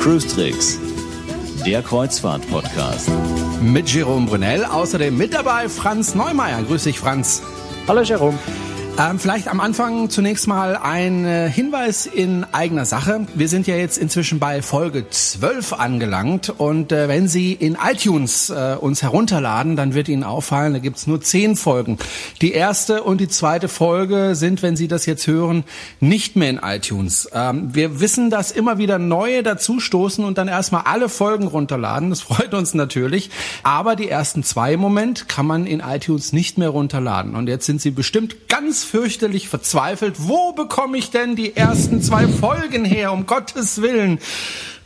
[0.00, 0.78] Cruise Tricks,
[1.66, 3.10] der Kreuzfahrt-Podcast.
[3.60, 6.62] Mit Jerome Brunel, außerdem mit dabei Franz Neumeier.
[6.62, 7.42] Grüß dich, Franz.
[7.88, 8.38] Hallo, Jerome.
[9.00, 13.28] Ähm, vielleicht am Anfang zunächst mal ein äh, Hinweis in eigener Sache.
[13.32, 18.50] Wir sind ja jetzt inzwischen bei Folge 12 angelangt und äh, wenn Sie in iTunes
[18.50, 21.98] äh, uns herunterladen, dann wird Ihnen auffallen, da gibt's nur zehn Folgen.
[22.42, 25.62] Die erste und die zweite Folge sind, wenn Sie das jetzt hören,
[26.00, 27.30] nicht mehr in iTunes.
[27.32, 32.10] Ähm, wir wissen, dass immer wieder neue dazustoßen und dann erstmal alle Folgen runterladen.
[32.10, 33.30] Das freut uns natürlich.
[33.62, 37.36] Aber die ersten zwei im Moment kann man in iTunes nicht mehr runterladen.
[37.36, 40.16] Und jetzt sind Sie bestimmt ganz fürchterlich verzweifelt.
[40.18, 44.18] Wo bekomme ich denn die ersten zwei Folgen her, um Gottes Willen?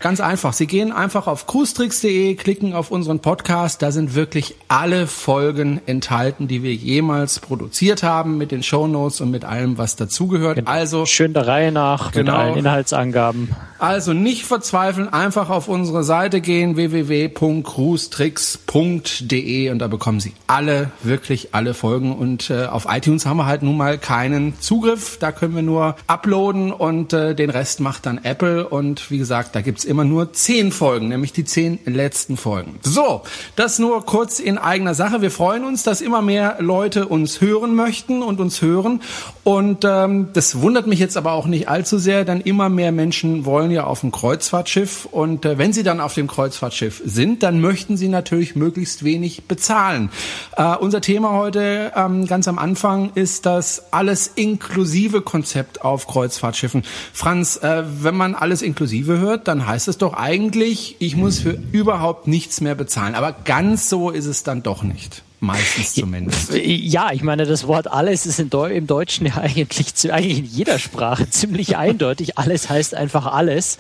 [0.02, 0.52] Ganz einfach.
[0.52, 3.82] Sie gehen einfach auf cruestricks.de, klicken auf unseren Podcast.
[3.82, 9.30] Da sind wirklich alle Folgen enthalten, die wir jemals produziert haben, mit den Shownotes und
[9.30, 10.56] mit allem, was dazugehört.
[10.56, 10.70] Genau.
[10.70, 12.32] Also schön der Reihe nach genau.
[12.32, 13.54] mit allen Inhaltsangaben.
[13.82, 21.48] Also nicht verzweifeln, einfach auf unsere Seite gehen www.cruestricks.de und da bekommen Sie alle, wirklich
[21.50, 22.14] alle Folgen.
[22.14, 25.16] Und äh, auf iTunes haben wir halt nun mal keinen Zugriff.
[25.18, 28.68] Da können wir nur uploaden und äh, den Rest macht dann Apple.
[28.68, 32.78] Und wie gesagt, da gibt's immer nur zehn Folgen, nämlich die zehn letzten Folgen.
[32.82, 33.22] So,
[33.56, 35.22] das nur kurz in eigener Sache.
[35.22, 39.00] Wir freuen uns, dass immer mehr Leute uns hören möchten und uns hören.
[39.42, 43.44] Und ähm, das wundert mich jetzt aber auch nicht allzu sehr, denn immer mehr Menschen
[43.44, 45.06] wollen ja auf ein Kreuzfahrtschiff.
[45.06, 49.44] Und äh, wenn sie dann auf dem Kreuzfahrtschiff sind, dann möchten sie natürlich möglichst wenig
[49.44, 50.10] bezahlen.
[50.56, 56.84] Äh, unser Thema heute ähm, ganz am Anfang ist das alles inklusive Konzept auf Kreuzfahrtschiffen.
[57.12, 61.58] Franz, äh, wenn man alles inklusive hört, dann heißt es doch eigentlich, ich muss für
[61.72, 63.14] überhaupt nichts mehr bezahlen.
[63.14, 65.22] Aber ganz so ist es dann doch nicht.
[65.42, 66.54] Meistens zumindest.
[66.54, 71.28] Ja, ich meine, das Wort alles ist im Deutschen ja eigentlich, eigentlich in jeder Sprache
[71.28, 72.38] ziemlich eindeutig.
[72.38, 73.78] Alles heißt einfach alles.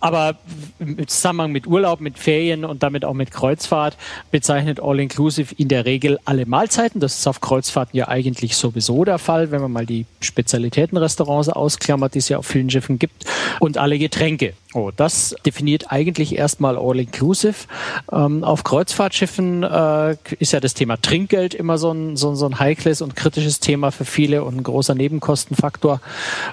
[0.00, 0.38] Aber
[0.78, 3.98] im Zusammenhang mit Urlaub, mit Ferien und damit auch mit Kreuzfahrt
[4.30, 6.98] bezeichnet All-Inclusive in der Regel alle Mahlzeiten.
[6.98, 12.14] Das ist auf Kreuzfahrten ja eigentlich sowieso der Fall, wenn man mal die Spezialitätenrestaurants ausklammert,
[12.14, 13.26] die es ja auf vielen Schiffen gibt.
[13.60, 14.54] Und alle Getränke.
[14.74, 17.66] Oh, das definiert eigentlich erstmal All-Inclusive.
[18.10, 22.58] Ähm, auf Kreuzfahrtschiffen äh, ist ja das Thema Trinkgeld immer so ein, so, so ein
[22.58, 26.00] heikles und kritisches Thema für viele und ein großer Nebenkostenfaktor.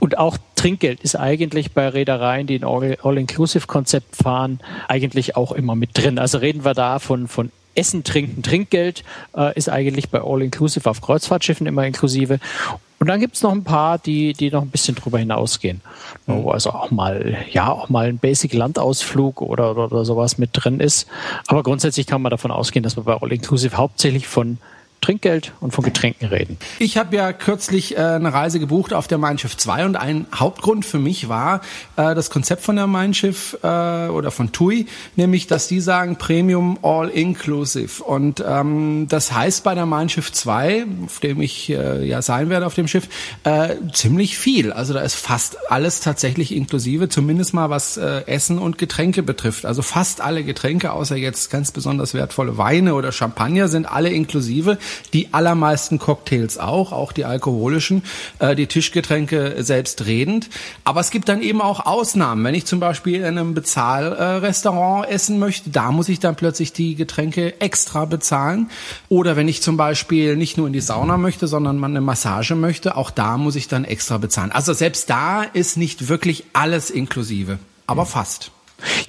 [0.01, 4.59] Und auch Trinkgeld ist eigentlich bei Reedereien, die ein All-Inclusive-Konzept fahren,
[4.89, 6.19] eigentlich auch immer mit drin.
[6.19, 9.03] Also reden wir da von, von Essen, Trinken, Trinkgeld
[9.35, 12.39] äh, ist eigentlich bei All-Inclusive auf Kreuzfahrtschiffen immer inklusive.
[12.99, 15.81] Und dann gibt's noch ein paar, die, die noch ein bisschen drüber hinausgehen.
[16.27, 16.49] Mhm.
[16.49, 21.07] Also auch mal, ja, auch mal ein Basic-Landausflug oder, oder, oder sowas mit drin ist.
[21.47, 24.57] Aber grundsätzlich kann man davon ausgehen, dass man bei All Inclusive hauptsächlich von
[25.01, 26.57] Trinkgeld und von Getränken reden.
[26.79, 30.27] Ich habe ja kürzlich äh, eine Reise gebucht auf der Mein Schiff 2 und ein
[30.33, 31.61] Hauptgrund für mich war
[31.95, 36.17] äh, das Konzept von der Mein Schiff äh, oder von TUI, nämlich dass die sagen
[36.17, 41.69] Premium All Inclusive und ähm, das heißt bei der Mein Schiff 2, auf dem ich
[41.69, 43.07] äh, ja sein werde auf dem Schiff,
[43.43, 44.71] äh, ziemlich viel.
[44.71, 49.65] Also da ist fast alles tatsächlich inklusive, zumindest mal was äh, Essen und Getränke betrifft.
[49.65, 54.77] Also fast alle Getränke, außer jetzt ganz besonders wertvolle Weine oder Champagner, sind alle inklusive
[55.13, 58.03] die allermeisten Cocktails auch, auch die alkoholischen,
[58.39, 60.49] äh, die Tischgetränke selbstredend.
[60.83, 62.43] Aber es gibt dann eben auch Ausnahmen.
[62.43, 66.73] Wenn ich zum Beispiel in einem Bezahlrestaurant äh, essen möchte, da muss ich dann plötzlich
[66.73, 68.69] die Getränke extra bezahlen.
[69.09, 72.55] Oder wenn ich zum Beispiel nicht nur in die Sauna möchte, sondern man eine Massage
[72.55, 74.51] möchte, auch da muss ich dann extra bezahlen.
[74.51, 78.51] Also selbst da ist nicht wirklich alles inklusive, aber fast.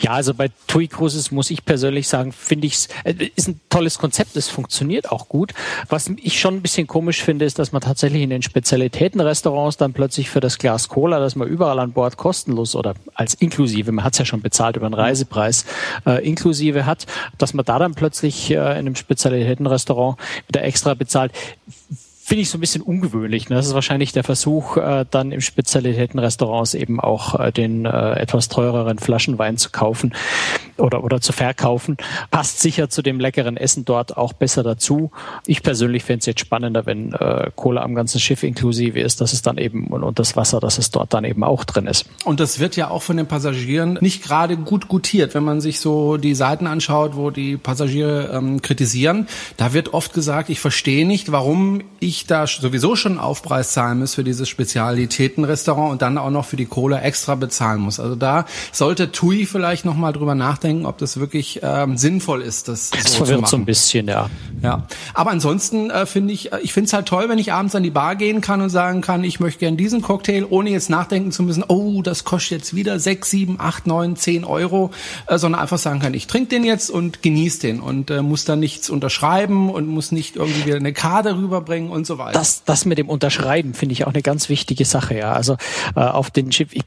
[0.00, 3.60] Ja, also bei TUI Cruises muss ich persönlich sagen, finde ich es äh, ist ein
[3.69, 5.53] tolles Konzept, es funktioniert auch gut.
[5.88, 9.92] Was ich schon ein bisschen komisch finde, ist, dass man tatsächlich in den Spezialitätenrestaurants dann
[9.92, 14.04] plötzlich für das Glas Cola, das man überall an Bord kostenlos oder als inklusive, man
[14.04, 15.64] hat es ja schon bezahlt über einen Reisepreis,
[16.06, 17.06] äh, inklusive hat,
[17.38, 20.19] dass man da dann plötzlich äh, in einem Spezialitätenrestaurant
[20.49, 21.32] wieder extra bezahlt
[22.31, 23.49] finde ich so ein bisschen ungewöhnlich.
[23.49, 23.56] Ne?
[23.56, 28.49] Das ist wahrscheinlich der Versuch, äh, dann im Spezialitätenrestaurants eben auch äh, den äh, etwas
[28.49, 30.15] teureren Flaschenwein zu kaufen
[30.81, 31.97] oder, oder zu verkaufen.
[32.31, 35.11] Passt sicher zu dem leckeren Essen dort auch besser dazu.
[35.47, 39.32] Ich persönlich fände es jetzt spannender, wenn äh, Cola am ganzen Schiff inklusive ist, dass
[39.32, 42.06] es dann eben und, und das Wasser, dass es dort dann eben auch drin ist.
[42.25, 45.81] Und das wird ja auch von den Passagieren nicht gerade gut gutiert, wenn man sich
[45.81, 49.29] so die Seiten anschaut, wo die Passagiere ähm, kritisieren.
[49.56, 54.15] Da wird oft gesagt, ich verstehe nicht, warum ich da sowieso schon Aufpreis zahlen muss
[54.15, 58.00] für dieses Spezialitätenrestaurant und dann auch noch für die Cola extra bezahlen muss.
[58.00, 62.69] Also da sollte TUI vielleicht nochmal drüber nachdenken, nachdenken, ob das wirklich ähm, sinnvoll ist,
[62.69, 64.31] das, das so verwirrt so ein bisschen, ja.
[64.62, 67.82] Ja, aber ansonsten äh, finde ich, ich finde es halt toll, wenn ich abends an
[67.82, 71.32] die Bar gehen kann und sagen kann, ich möchte gern diesen Cocktail, ohne jetzt nachdenken
[71.32, 74.90] zu müssen, oh, das kostet jetzt wieder sechs, sieben, acht, neun, zehn Euro,
[75.26, 78.44] äh, sondern einfach sagen kann, ich trinke den jetzt und genieße den und äh, muss
[78.44, 82.38] dann nichts unterschreiben und muss nicht irgendwie wieder eine Karte rüberbringen und so weiter.
[82.38, 85.32] Das, das mit dem Unterschreiben finde ich auch eine ganz wichtige Sache, ja.
[85.32, 85.56] Also
[85.96, 86.84] äh, auf den Schiff, ich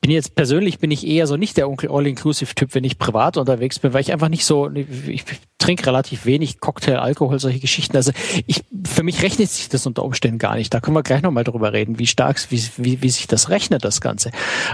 [0.00, 3.92] bin jetzt persönlich bin ich eher so nicht der All-Inclusive-Typ, wenn ich privat unterwegs bin,
[3.92, 5.24] weil ich einfach nicht so, ich
[5.58, 7.96] trinke relativ wenig Cocktail, Alkohol, solche Geschichten.
[7.96, 8.12] Also
[8.46, 10.72] ich, für mich rechnet sich das unter Umständen gar nicht.
[10.72, 13.84] Da können wir gleich nochmal drüber reden, wie stark, wie, wie, wie sich das rechnet,
[13.84, 14.30] das Ganze.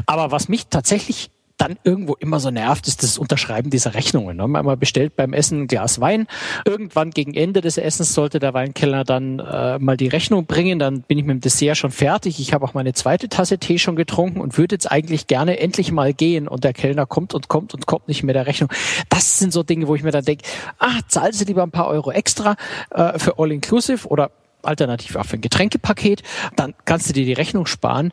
[0.06, 4.37] Aber was mich tatsächlich dann irgendwo immer so nervt, ist das Unterschreiben dieser Rechnungen.
[4.37, 4.47] Ne?
[4.47, 6.26] Man bestellt beim Essen ein Glas Wein.
[6.64, 10.79] Irgendwann gegen Ende des Essens sollte der Weinkellner dann äh, mal die Rechnung bringen.
[10.79, 12.41] Dann bin ich mit dem Dessert schon fertig.
[12.41, 15.93] Ich habe auch meine zweite Tasse Tee schon getrunken und würde jetzt eigentlich gerne endlich
[15.93, 16.47] mal gehen.
[16.47, 18.70] Und der Kellner kommt und kommt und kommt nicht mehr der Rechnung.
[19.08, 20.44] Das sind so Dinge, wo ich mir dann denke,
[20.79, 22.56] ah, zahlst du lieber ein paar Euro extra
[22.91, 24.31] äh, für All Inclusive oder
[24.62, 26.23] alternativ auch für ein Getränkepaket,
[26.56, 28.12] dann kannst du dir die Rechnung sparen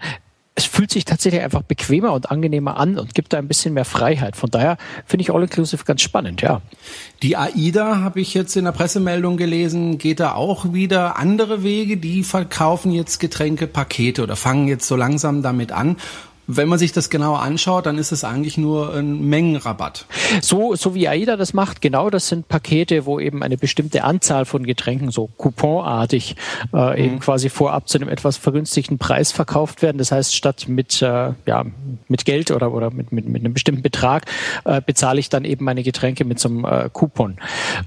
[0.56, 3.86] es fühlt sich tatsächlich einfach bequemer und angenehmer an und gibt da ein bisschen mehr
[3.86, 4.36] Freiheit.
[4.36, 6.62] Von daher finde ich All-Inclusive ganz spannend, ja.
[7.24, 11.98] Die AIDA habe ich jetzt in der Pressemeldung gelesen, geht da auch wieder andere Wege.
[11.98, 15.98] Die verkaufen jetzt Getränkepakete oder fangen jetzt so langsam damit an
[16.48, 20.06] wenn man sich das genauer anschaut, dann ist es eigentlich nur ein Mengenrabatt.
[20.42, 24.45] So, so wie AIDA das macht, genau, das sind Pakete, wo eben eine bestimmte Anzahl
[24.45, 26.36] von Getränken so couponartig
[26.74, 27.06] äh, mhm.
[27.06, 29.98] eben quasi vorab zu einem etwas vergünstigten Preis verkauft werden.
[29.98, 31.66] Das heißt, statt mit, äh, ja,
[32.07, 34.25] mit Geld oder, oder mit, mit, mit einem bestimmten Betrag
[34.66, 37.38] äh, bezahle ich dann eben meine Getränke mit so einem äh, Coupon.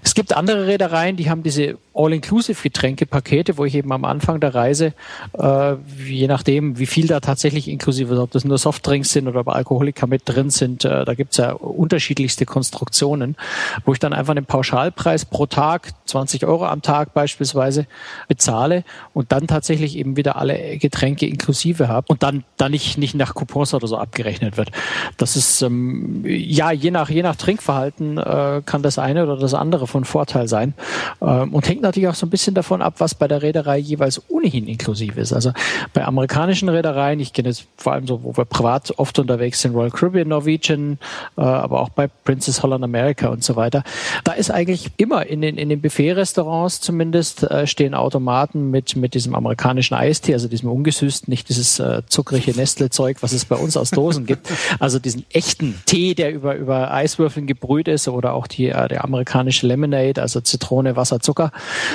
[0.03, 4.95] Es gibt andere Reedereien, die haben diese All-Inclusive-Getränkepakete, wo ich eben am Anfang der Reise,
[5.39, 5.75] äh,
[6.07, 10.07] je nachdem, wie viel da tatsächlich inklusive, ob das nur Softdrinks sind oder ob Alkoholiker
[10.07, 10.85] mit drin sind.
[10.85, 13.37] Äh, da gibt's ja unterschiedlichste Konstruktionen,
[13.85, 17.87] wo ich dann einfach einen Pauschalpreis pro Tag, 20 Euro am Tag beispielsweise,
[18.29, 18.85] bezahle
[19.15, 23.35] und dann tatsächlich eben wieder alle Getränke inklusive habe und dann, dann nicht, nicht nach
[23.35, 24.71] Coupons oder so abgerechnet wird.
[25.17, 29.55] Das ist, ähm, ja, je nach, je nach Trinkverhalten äh, kann das eine oder das
[29.55, 30.75] andere von Vorteil sein
[31.21, 34.23] ähm, und hängt natürlich auch so ein bisschen davon ab, was bei der Reederei jeweils
[34.29, 35.33] ohnehin inklusiv ist.
[35.33, 35.53] Also
[35.93, 39.75] bei amerikanischen Reedereien, ich kenne jetzt vor allem so, wo wir privat oft unterwegs sind,
[39.75, 40.99] Royal Caribbean, Norwegian,
[41.37, 43.83] äh, aber auch bei Princess Holland America und so weiter.
[44.25, 49.15] Da ist eigentlich immer in den, in den Buffet-Restaurants zumindest äh, stehen Automaten mit, mit
[49.15, 53.77] diesem amerikanischen Eistee, also diesem ungesüßten, nicht dieses äh, zuckrige Nestle-Zeug, was es bei uns
[53.77, 54.49] aus Dosen gibt.
[54.79, 59.05] Also diesen echten Tee, der über, über Eiswürfeln gebrüht ist oder auch die, äh, der
[59.05, 61.51] amerikanische Lemonade, also Zitrone, Wasser, Zucker.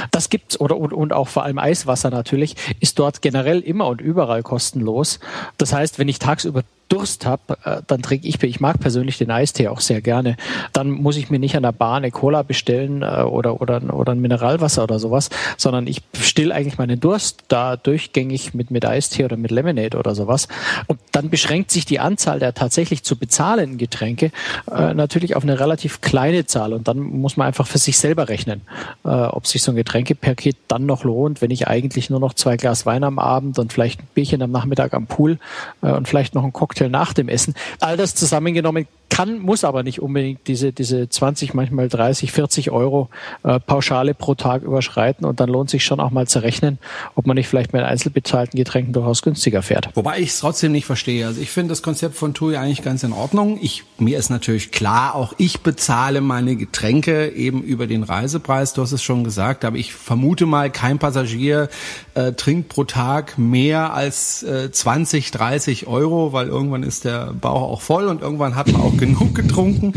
[0.10, 4.02] Das gibt's oder und, und auch vor allem Eiswasser natürlich, ist dort generell immer und
[4.02, 5.20] überall kostenlos.
[5.58, 9.32] Das heißt, wenn ich tagsüber Durst habe, äh, dann trinke ich, ich mag persönlich den
[9.32, 10.36] Eistee auch sehr gerne.
[10.74, 14.12] Dann muss ich mir nicht an der Bar eine Cola bestellen äh, oder, oder, oder
[14.12, 19.24] ein Mineralwasser oder sowas, sondern ich still eigentlich meinen Durst da durchgängig mit, mit Eistee
[19.24, 20.50] oder mit Lemonade oder sowas.
[20.88, 24.32] Und dann beschränkt sich die Anzahl der tatsächlich zu bezahlenden Getränke
[24.70, 26.74] äh, natürlich auf eine relativ kleine Zahl.
[26.74, 28.62] Und dann muss man einfach für sich selber rechnen,
[29.06, 32.58] äh, ob sich so ein Getränkepaket dann noch lohnt, wenn ich eigentlich nur noch zwei
[32.58, 35.40] Glas Wein am Abend und vielleicht ein Bierchen am Nachmittag am Pool
[35.82, 37.54] äh, und vielleicht noch ein Cocktail Cocktail nach dem Essen.
[37.80, 43.10] All das zusammengenommen kann, muss aber nicht unbedingt diese, diese 20, manchmal 30, 40 Euro
[43.44, 45.26] äh, Pauschale pro Tag überschreiten.
[45.26, 46.80] Und dann lohnt sich schon auch mal zu rechnen,
[47.16, 49.90] ob man nicht vielleicht mit einzelbezahlten Getränken durchaus günstiger fährt.
[49.96, 51.28] Wobei ich es trotzdem nicht verstehe.
[51.28, 53.60] Also ich finde das Konzept von TUI eigentlich ganz in Ordnung.
[53.62, 58.74] Ich, mir ist natürlich klar, auch ich bezahle meine Getränke eben über den Reisepreis.
[58.74, 61.68] Du hast es schon gesagt, aber ich vermute mal, kein Passagier
[62.14, 67.64] äh, trinkt pro Tag mehr als äh, 20, 30 Euro, weil irgendwann ist der Bauch
[67.64, 69.94] auch voll und irgendwann hat man auch genug getrunken.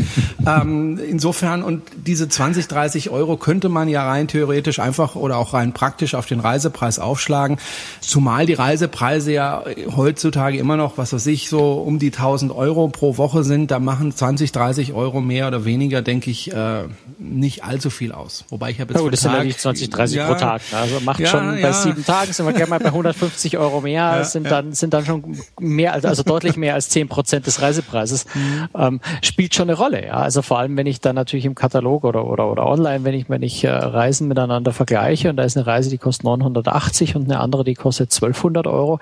[0.47, 5.53] ähm, insofern, und diese 20, 30 Euro könnte man ja rein theoretisch einfach oder auch
[5.53, 7.57] rein praktisch auf den Reisepreis aufschlagen.
[8.01, 9.63] Zumal die Reisepreise ja
[9.95, 13.69] heutzutage immer noch, was weiß ich, so um die 1000 Euro pro Woche sind.
[13.69, 16.83] Da machen 20, 30 Euro mehr oder weniger, denke ich, äh,
[17.19, 18.45] nicht allzu viel aus.
[18.49, 18.99] Wobei ich habe jetzt.
[18.99, 20.61] Ja, gut, das Tag, sind ja nicht 20, 30 ja, pro Tag.
[20.71, 20.77] Ne?
[20.77, 24.23] Also macht ja, schon bei sieben Tagen sind wir gerne mal bei 150 Euro mehr,
[24.25, 28.25] sind dann, sind dann schon mehr, also, also deutlich mehr als 10 Prozent des Reisepreises.
[28.33, 28.67] Mhm.
[28.77, 30.05] Ähm, spielt schon eine Rolle.
[30.05, 30.13] Ja?
[30.13, 33.29] Also vor allem, wenn ich dann natürlich im Katalog oder, oder, oder online, wenn ich,
[33.29, 37.23] wenn ich äh, Reisen miteinander vergleiche und da ist eine Reise, die kostet 980 und
[37.25, 38.99] eine andere, die kostet 1200 Euro.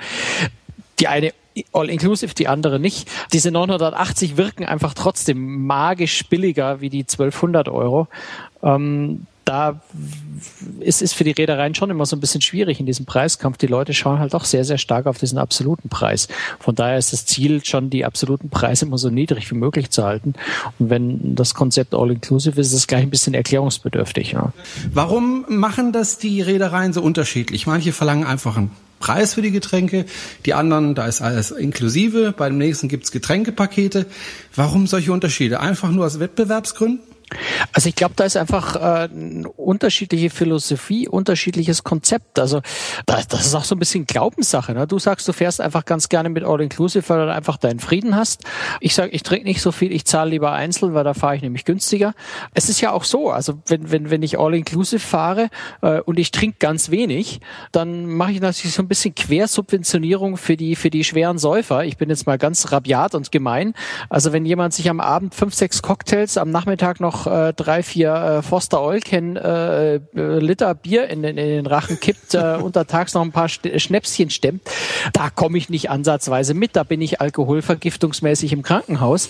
[1.00, 1.34] Die eine
[1.72, 3.10] all-inclusive, die andere nicht.
[3.32, 8.08] Diese 980 wirken einfach trotzdem magisch billiger wie die 1200 Euro.
[8.64, 9.82] Ähm, da
[10.80, 13.58] ist es für die Reedereien schon immer so ein bisschen schwierig in diesem Preiskampf.
[13.58, 16.28] Die Leute schauen halt auch sehr, sehr stark auf diesen absoluten Preis.
[16.60, 20.04] Von daher ist das Ziel schon, die absoluten Preise immer so niedrig wie möglich zu
[20.04, 20.34] halten.
[20.80, 24.32] Und wenn das Konzept All-Inclusive ist, ist es gleich ein bisschen erklärungsbedürftig.
[24.32, 24.54] Ja.
[24.94, 27.68] Warum machen das die Reedereien so unterschiedlich?
[27.68, 30.06] Manche verlangen einfach einen Preis für die Getränke,
[30.46, 34.06] die anderen, da ist alles inklusive, bei dem nächsten gibt's Getränkepakete.
[34.56, 35.60] Warum solche Unterschiede?
[35.60, 37.13] Einfach nur aus Wettbewerbsgründen?
[37.74, 39.10] Also ich glaube, da ist einfach äh,
[39.56, 42.40] unterschiedliche Philosophie, unterschiedliches Konzept.
[42.40, 42.62] Also
[43.06, 44.74] das, das ist auch so ein bisschen Glaubenssache.
[44.74, 44.88] Ne?
[44.88, 48.16] Du sagst, du fährst einfach ganz gerne mit All Inclusive, weil du einfach deinen Frieden
[48.16, 48.44] hast.
[48.80, 51.42] Ich sage, ich trinke nicht so viel, ich zahle lieber einzeln, weil da fahre ich
[51.42, 52.14] nämlich günstiger.
[52.54, 55.50] Es ist ja auch so, also wenn, wenn, wenn ich All Inclusive fahre
[55.82, 57.40] äh, und ich trinke ganz wenig,
[57.72, 61.86] dann mache ich natürlich so ein bisschen Quersubventionierung für die, für die schweren Säufer.
[61.86, 63.74] Ich bin jetzt mal ganz rabiat und gemein.
[64.10, 68.14] Also wenn jemand sich am Abend fünf, sechs Cocktails, am Nachmittag noch äh, drei, vier
[68.14, 73.14] äh, Foster Oilken äh, äh, Liter Bier in, in, in den Rachen kippt, äh, untertags
[73.14, 74.62] noch ein paar Schnäpschen stemmt,
[75.14, 76.76] da komme ich nicht ansatzweise mit.
[76.76, 79.30] Da bin ich alkoholvergiftungsmäßig im Krankenhaus.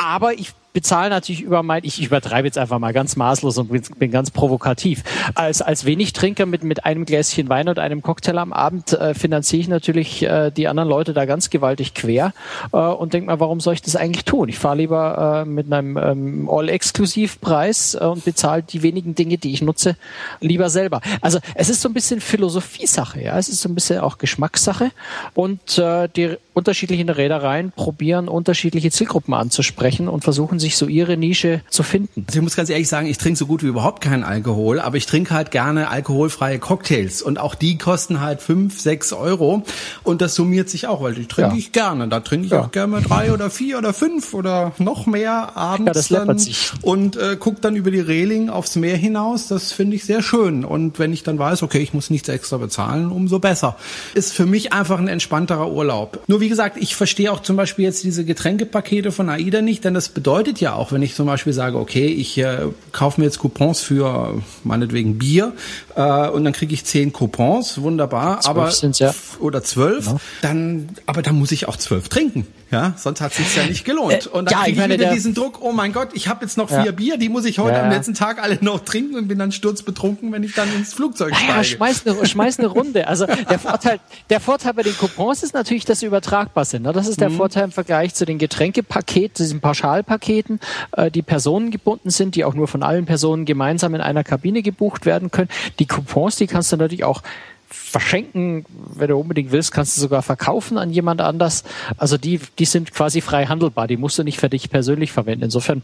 [0.00, 4.10] Aber ich bezahle natürlich über mein, ich übertreibe jetzt einfach mal ganz maßlos und bin,
[4.10, 5.02] ganz provokativ.
[5.34, 9.60] Als, als Wenigtrinker mit, mit einem Gläschen Wein und einem Cocktail am Abend äh, finanziere
[9.60, 12.32] ich natürlich äh, die anderen Leute da ganz gewaltig quer
[12.72, 14.48] äh, und denke mal, warum soll ich das eigentlich tun?
[14.48, 19.52] Ich fahre lieber äh, mit einem ähm, All-Exklusiv-Preis äh, und bezahle die wenigen Dinge, die
[19.52, 19.96] ich nutze,
[20.40, 21.00] lieber selber.
[21.20, 24.92] Also es ist so ein bisschen Philosophiesache, ja, es ist so ein bisschen auch Geschmackssache
[25.34, 31.62] und äh, die unterschiedlichen Reedereien probieren unterschiedliche Zielgruppen anzusprechen und versuchen sich so ihre Nische
[31.70, 32.24] zu finden.
[32.28, 34.96] Also ich muss ganz ehrlich sagen, ich trinke so gut wie überhaupt keinen Alkohol, aber
[34.96, 39.64] ich trinke halt gerne alkoholfreie Cocktails und auch die kosten halt fünf, sechs Euro
[40.02, 41.58] und das summiert sich auch, weil die trinke ja.
[41.58, 42.08] ich gerne.
[42.08, 42.62] Da trinke ich ja.
[42.62, 46.72] auch gerne drei oder vier oder fünf oder noch mehr abends ja, das dann sich.
[46.82, 49.48] und äh, guck dann über die Reling aufs Meer hinaus.
[49.48, 52.58] Das finde ich sehr schön und wenn ich dann weiß, okay, ich muss nichts extra
[52.58, 53.76] bezahlen, umso besser.
[54.14, 56.20] Ist für mich einfach ein entspannterer Urlaub.
[56.26, 59.94] Nur wie gesagt, ich verstehe auch zum Beispiel jetzt diese Getränkepakete von AIDA nicht, denn
[59.94, 63.38] das bedeutet ja auch, wenn ich zum Beispiel sage, okay, ich äh, kaufe mir jetzt
[63.38, 65.52] Coupons für meinetwegen Bier
[65.94, 69.14] äh, und dann kriege ich zehn Coupons, wunderbar, aber ja.
[69.40, 70.16] oder zwölf, ja.
[70.42, 72.46] dann, aber dann muss ich auch zwölf trinken.
[72.70, 74.26] Ja, sonst hat es sich ja nicht gelohnt.
[74.26, 76.44] Äh, und dann ja, kriege ich, ich wieder diesen Druck, oh mein Gott, ich habe
[76.44, 76.92] jetzt noch vier ja.
[76.92, 77.82] Bier, die muss ich heute ja.
[77.82, 81.34] am letzten Tag alle noch trinken und bin dann sturzbetrunken, wenn ich dann ins Flugzeug
[81.34, 81.52] steige.
[81.52, 83.08] Ja, schmeiß eine, schmeiß eine Runde.
[83.08, 83.98] Also der Vorteil,
[84.30, 86.82] der Vorteil bei den Coupons ist natürlich, dass sie übertragbar sind.
[86.82, 86.92] Ne?
[86.92, 87.36] Das ist der mhm.
[87.36, 90.60] Vorteil im Vergleich zu den Getränkepaketen, diesen Pauschalpaketen,
[90.92, 95.06] äh, die personengebunden sind, die auch nur von allen Personen gemeinsam in einer Kabine gebucht
[95.06, 95.48] werden können.
[95.80, 97.22] Die Coupons, die kannst du natürlich auch
[97.70, 101.64] verschenken, wenn du unbedingt willst, kannst du sogar verkaufen an jemand anders.
[101.96, 105.44] Also die, die sind quasi frei handelbar, die musst du nicht für dich persönlich verwenden.
[105.44, 105.82] Insofern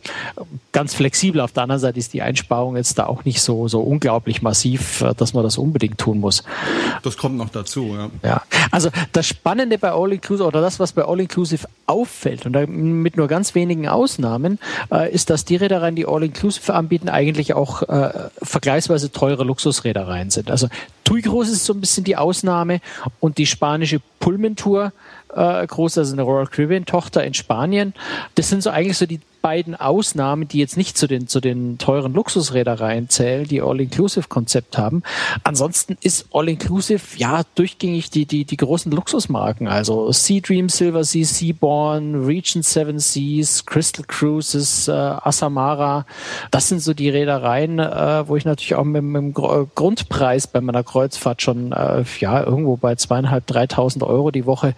[0.72, 1.40] ganz flexibel.
[1.40, 5.04] Auf der anderen Seite ist die Einsparung jetzt da auch nicht so, so unglaublich massiv,
[5.16, 6.42] dass man das unbedingt tun muss.
[7.02, 8.10] Das kommt noch dazu, ja.
[8.22, 12.68] Ja, also das Spannende bei All Inclusive oder das, was bei All Inclusive auffällt und
[12.68, 14.58] mit nur ganz wenigen Ausnahmen,
[14.90, 20.30] äh, ist, dass die Reedereien, die All Inclusive anbieten, eigentlich auch äh, vergleichsweise teure Luxusreedereien
[20.30, 20.50] sind.
[20.50, 20.68] Also
[21.04, 22.80] TUI Groß ist so ein bisschen die Ausnahme
[23.21, 24.92] und die spanische Pullman Tour
[25.35, 27.95] äh, groß, also eine Royal Caribbean Tochter in Spanien.
[28.35, 31.78] Das sind so eigentlich so die beiden Ausnahmen, die jetzt nicht zu den, zu den
[31.78, 35.04] teuren Luxusreedereien zählen, die All-Inclusive-Konzept haben.
[35.44, 41.24] Ansonsten ist All-Inclusive ja durchgängig die, die, die großen Luxusmarken, also Sea Dream, Silver Sea,
[41.24, 46.06] Seaborn, Region Seven Seas, Crystal Cruises, äh, Asamara.
[46.50, 50.60] Das sind so die Reedereien, äh, wo ich natürlich auch mit, mit dem Grundpreis bei
[50.60, 54.74] meiner Kreuzfahrt schon äh, ja irgendwo bei zweieinhalb, dreitausend Euro die Woche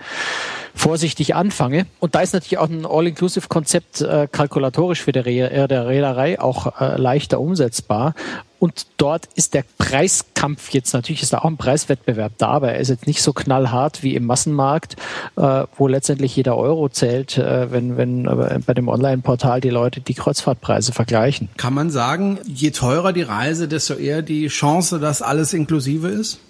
[0.75, 1.87] vorsichtig anfange.
[1.98, 6.80] Und da ist natürlich auch ein All-Inclusive-Konzept äh, kalkulatorisch für die äh, der Reederei auch
[6.80, 8.14] äh, leichter umsetzbar.
[8.58, 12.80] Und dort ist der Preiskampf jetzt natürlich ist da auch ein Preiswettbewerb da, aber er
[12.80, 14.96] ist jetzt nicht so knallhart wie im Massenmarkt,
[15.36, 20.00] äh, wo letztendlich jeder Euro zählt, äh, wenn, wenn äh, bei dem Online-Portal die Leute
[20.00, 21.48] die Kreuzfahrtpreise vergleichen.
[21.56, 26.40] Kann man sagen, je teurer die Reise, desto eher die Chance, dass alles inklusive ist?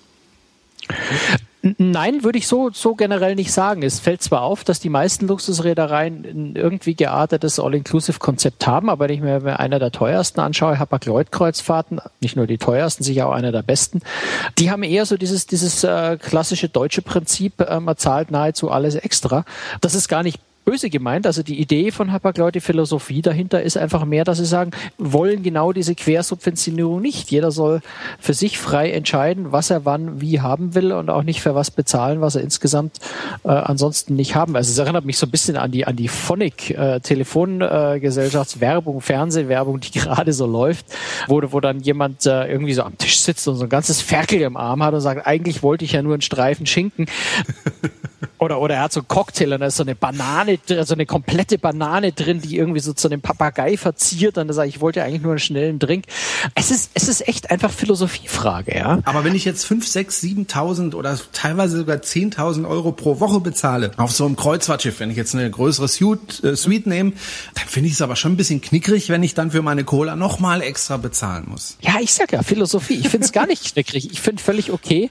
[1.63, 3.83] Nein, würde ich so, so generell nicht sagen.
[3.83, 9.15] Es fällt zwar auf, dass die meisten Luxusreedereien ein irgendwie geartetes All-Inclusive-Konzept haben, aber wenn
[9.15, 13.63] ich mir einer der teuersten anschaue, Hapag-Lloyd-Kreuzfahrten, nicht nur die teuersten, sicher auch einer der
[13.63, 14.03] besten,
[14.59, 18.95] die haben eher so dieses, dieses äh, klassische deutsche Prinzip, äh, man zahlt nahezu alles
[18.95, 19.45] extra.
[19.81, 20.39] Das ist gar nicht
[20.69, 21.27] böse gemeint.
[21.27, 25.43] Also die Idee von Hapag-Lloyd, die Philosophie dahinter ist einfach mehr, dass sie sagen, wollen
[25.43, 27.31] genau diese Quersubventionierung nicht.
[27.31, 27.81] Jeder soll
[28.19, 31.71] für sich frei entscheiden, was er wann wie haben will und auch nicht für was
[31.71, 32.99] bezahlen, was er insgesamt
[33.45, 34.57] äh, ansonsten nicht haben.
[34.57, 39.01] Also es erinnert mich so ein bisschen an die an die Phonic äh, Telefongesellschaftswerbung, äh,
[39.01, 40.85] Fernsehwerbung, die gerade so läuft,
[41.29, 44.43] wo, wo dann jemand äh, irgendwie so am Tisch sitzt und so ein ganzes Ferkel
[44.43, 47.07] im Arm hat und sagt, eigentlich wollte ich ja nur einen Streifen Schinken.
[48.39, 51.07] Oder, oder er hat so einen Cocktail und da ist so eine Banane, so eine
[51.07, 54.39] komplette Banane drin, die irgendwie so zu einem Papagei verziert.
[54.39, 56.05] Und da sage ich, ich wollte eigentlich nur einen schnellen Drink.
[56.55, 59.01] Es ist, es ist echt einfach Philosophiefrage, ja.
[59.05, 63.91] Aber wenn ich jetzt 5, 6, 7.000 oder teilweise sogar 10.000 Euro pro Woche bezahle
[63.97, 67.13] auf so einem Kreuzfahrtschiff, wenn ich jetzt eine größere Suite, äh, Suite nehme,
[67.55, 70.15] dann finde ich es aber schon ein bisschen knickrig, wenn ich dann für meine Cola
[70.17, 71.77] nochmal extra bezahlen muss.
[71.81, 72.95] Ja, ich sag ja, Philosophie.
[72.95, 74.11] Ich finde es gar nicht knickrig.
[74.13, 75.11] Ich finde völlig okay,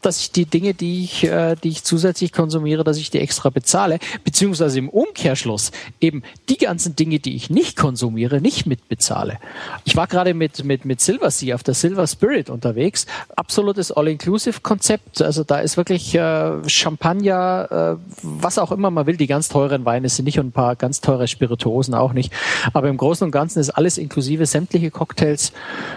[0.00, 3.50] dass ich die Dinge, die ich, äh, die ich zusätzlich konsumiere, dass ich die extra
[3.50, 5.70] bezahle, beziehungsweise im Umkehrschluss
[6.00, 9.38] eben die ganzen Dinge, die ich nicht konsumiere, nicht mitbezahle.
[9.84, 13.06] Ich war gerade mit, mit, mit Silver Sea auf der Silver Spirit unterwegs.
[13.36, 15.22] Absolutes All-Inclusive-Konzept.
[15.22, 19.16] Also da ist wirklich äh, Champagner, äh, was auch immer man will.
[19.16, 22.32] Die ganz teuren Weine sind nicht und ein paar ganz teure Spirituosen auch nicht.
[22.72, 25.52] Aber im Großen und Ganzen ist alles inklusive sämtliche Cocktails.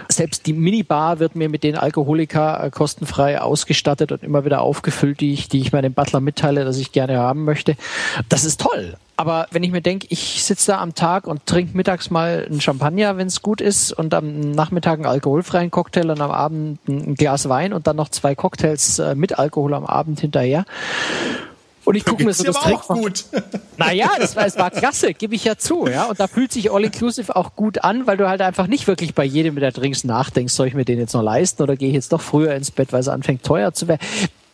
[0.08, 5.18] Selbst die Minibar wird mir mit den Alkoholika äh, kostenfrei ausgestattet und immer wieder aufgefüllt,
[5.18, 7.76] die ich, die ich meinem Butler mitteile, dass ich gerne haben möchte.
[8.28, 8.96] Das ist toll.
[9.16, 12.60] Aber wenn ich mir denke, ich sitze da am Tag und trinke mittags mal einen
[12.60, 17.14] Champagner, wenn es gut ist, und am Nachmittag einen alkoholfreien Cocktail und am Abend ein
[17.14, 20.66] Glas Wein und dann noch zwei Cocktails äh, mit Alkohol am Abend hinterher.
[21.86, 22.80] Und ich gucke mir so das Trick.
[22.88, 23.24] gut.
[23.78, 26.06] Naja, das war, es war klasse, gebe ich ja zu, ja.
[26.06, 29.14] Und da fühlt sich All Inclusive auch gut an, weil du halt einfach nicht wirklich
[29.14, 31.88] bei jedem mit der Drinks nachdenkst, soll ich mir den jetzt noch leisten oder gehe
[31.88, 34.00] ich jetzt doch früher ins Bett, weil es anfängt teuer zu werden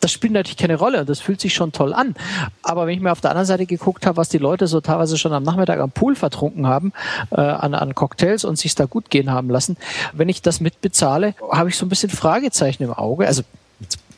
[0.03, 2.15] das spielt natürlich keine Rolle und das fühlt sich schon toll an.
[2.63, 5.17] Aber wenn ich mir auf der anderen Seite geguckt habe, was die Leute so teilweise
[5.17, 6.93] schon am Nachmittag am Pool vertrunken haben,
[7.31, 9.77] äh, an, an Cocktails und sich da gut gehen haben lassen,
[10.13, 13.27] wenn ich das mitbezahle, habe ich so ein bisschen Fragezeichen im Auge.
[13.29, 13.43] Also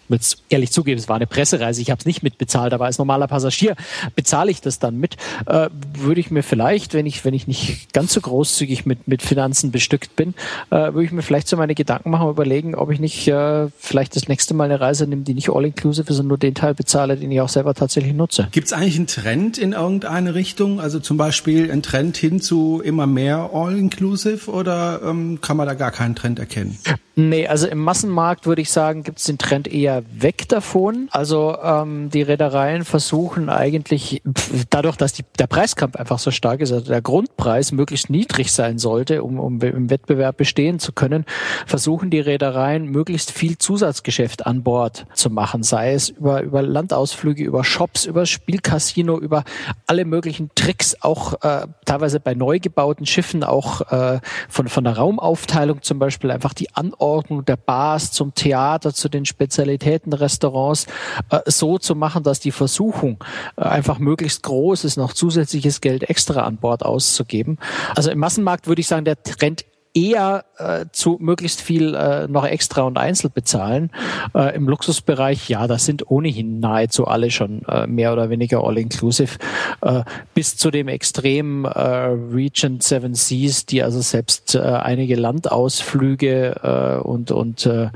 [0.08, 3.26] jetzt ehrlich zugeben, es war eine Pressereise, ich habe es nicht mitbezahlt, aber als normaler
[3.26, 3.76] Passagier
[4.14, 5.16] bezahle ich das dann mit.
[5.46, 9.23] Äh, würde ich mir vielleicht, wenn ich, wenn ich nicht ganz so großzügig mit, mit
[9.23, 10.34] Finanzen bestückt bin,
[10.70, 13.68] äh, würde ich mir vielleicht so meine Gedanken machen und überlegen, ob ich nicht äh,
[13.78, 16.75] vielleicht das nächste Mal eine Reise nehme, die nicht all-inclusive ist und nur den Teil
[16.75, 18.49] bezahle, den ich auch selber tatsächlich nutze.
[18.52, 20.80] Gibt es eigentlich einen Trend in irgendeine Richtung?
[20.80, 25.75] Also zum Beispiel ein Trend hin zu immer mehr all-inclusive oder ähm, kann man da
[25.75, 26.78] gar keinen Trend erkennen?
[27.16, 31.09] Nee, also im Massenmarkt würde ich sagen, gibt es den Trend eher weg davon.
[31.11, 34.22] Also ähm, die Reedereien versuchen eigentlich,
[34.70, 38.78] dadurch, dass die, der Preiskampf einfach so stark ist, also der Grundpreis möglichst niedrig sein
[38.78, 41.24] sollte, um, um im Wettbewerb bestehen zu können,
[41.66, 47.44] versuchen die Reedereien möglichst viel Zusatzgeschäft an Bord zu machen, sei es über, über Landausflüge,
[47.44, 49.44] über Shops, über Spielcasino, über
[49.87, 54.96] alle möglichen Tricks, auch äh, teilweise bei neu gebauten Schiffen, auch äh, von, von der
[54.96, 60.87] Raumaufteilung zum Beispiel, einfach die Anordnung der Bars zum Theater, zu den Spezialitäten Restaurants
[61.31, 63.23] äh, so zu machen, dass die Versuchung
[63.57, 67.59] äh, einfach möglichst groß ist, noch zusätzliches Geld extra an Bord auszugeben.
[67.94, 72.44] Also im Massenmarkt würde ich sagen, der Trend eher äh, zu möglichst viel äh, noch
[72.44, 73.90] extra und einzeln bezahlen.
[74.35, 79.38] Äh, Im Luxusbereich, ja, das sind ohnehin nahezu alle schon äh, mehr oder weniger all-inclusive,
[79.83, 80.02] äh,
[80.35, 87.07] bis zu dem Extrem äh, Regent Seven Seas, die also selbst äh, einige Landausflüge äh,
[87.07, 87.90] und, und äh,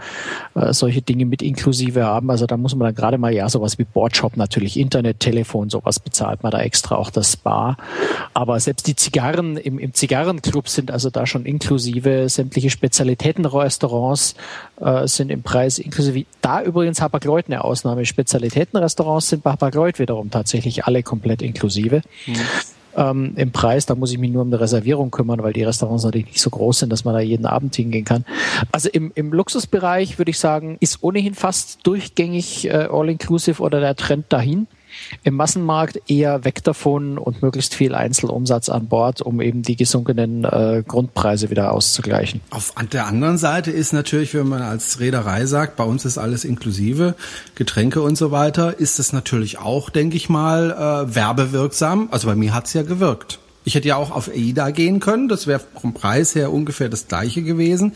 [0.55, 2.31] äh, solche Dinge mit inklusive haben.
[2.31, 5.99] Also da muss man dann gerade mal, ja, sowas wie Boardshop natürlich, Internet, Telefon, sowas
[5.99, 7.77] bezahlt man da extra, auch das Spa.
[8.35, 14.35] Aber selbst die Zigarren im, im Zigarrenclub sind also da schon inklusive inklusive sämtliche Spezialitätenrestaurants
[14.81, 16.27] äh, sind im Preis inklusive.
[16.41, 18.05] Da übrigens Hapag-Lloyd eine Ausnahme.
[18.05, 22.03] Spezialitätenrestaurants sind bei Hapag-Lloyd wiederum tatsächlich alle komplett inklusive.
[22.27, 22.37] Mhm.
[22.97, 26.05] Ähm, Im Preis, da muss ich mich nur um eine Reservierung kümmern, weil die Restaurants
[26.05, 28.25] natürlich nicht so groß sind, dass man da jeden Abend hingehen kann.
[28.73, 33.95] Also im, im Luxusbereich würde ich sagen, ist ohnehin fast durchgängig äh, all-inclusive oder der
[33.95, 34.67] Trend dahin.
[35.23, 40.45] Im Massenmarkt eher weg davon und möglichst viel Einzelumsatz an Bord, um eben die gesunkenen
[40.45, 42.41] äh, Grundpreise wieder auszugleichen.
[42.51, 46.45] Auf der anderen Seite ist natürlich, wenn man als Reederei sagt, bei uns ist alles
[46.45, 47.15] inklusive,
[47.55, 52.09] Getränke und so weiter, ist es natürlich auch, denke ich mal, äh, werbewirksam.
[52.11, 53.39] Also bei mir hat's ja gewirkt.
[53.65, 57.07] Ich hätte ja auch auf AIDA gehen können, das wäre vom Preis her ungefähr das
[57.07, 57.93] gleiche gewesen.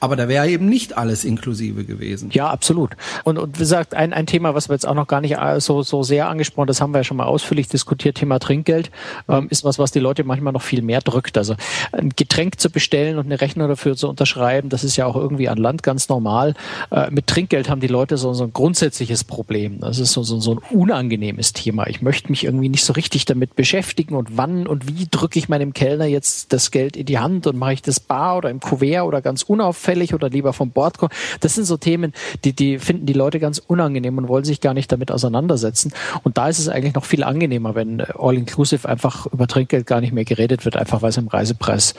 [0.00, 2.30] Aber da wäre eben nicht alles inklusive gewesen.
[2.32, 2.96] Ja, absolut.
[3.24, 5.60] Und, und wie gesagt, ein, ein Thema, was wir jetzt auch noch gar nicht äh,
[5.60, 8.90] so, so sehr angesprochen, das haben wir ja schon mal ausführlich diskutiert, Thema Trinkgeld,
[9.28, 11.36] ähm, ist was, was die Leute manchmal noch viel mehr drückt.
[11.36, 11.54] Also
[11.92, 15.50] ein Getränk zu bestellen und eine Rechnung dafür zu unterschreiben, das ist ja auch irgendwie
[15.50, 16.54] an Land ganz normal.
[16.90, 19.80] Äh, mit Trinkgeld haben die Leute so, so ein grundsätzliches Problem.
[19.80, 21.86] Das ist so, so, so ein unangenehmes Thema.
[21.88, 25.50] Ich möchte mich irgendwie nicht so richtig damit beschäftigen und wann und wie drücke ich
[25.50, 28.60] meinem Kellner jetzt das Geld in die Hand und mache ich das bar oder im
[28.60, 31.12] Kuvert oder ganz unauffällig unauffällig oder lieber vom Bord kommen.
[31.40, 32.12] Das sind so Themen,
[32.44, 35.92] die, die finden die Leute ganz unangenehm und wollen sich gar nicht damit auseinandersetzen.
[36.22, 40.12] Und da ist es eigentlich noch viel angenehmer, wenn All-Inclusive einfach über Trinkgeld gar nicht
[40.12, 41.94] mehr geredet wird, einfach weil es im Reisepreis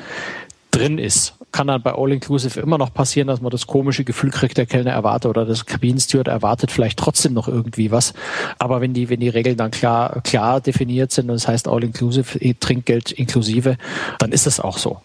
[0.71, 1.35] drin ist.
[1.51, 4.91] Kann dann bei All-Inclusive immer noch passieren, dass man das komische Gefühl kriegt, der Kellner
[4.91, 8.13] erwartet oder das Kabinensteward erwartet vielleicht trotzdem noch irgendwie was.
[8.57, 12.57] Aber wenn die, wenn die Regeln dann klar, klar definiert sind und das heißt All-Inclusive,
[12.57, 13.77] Trinkgeld inklusive,
[14.17, 15.01] dann ist das auch so.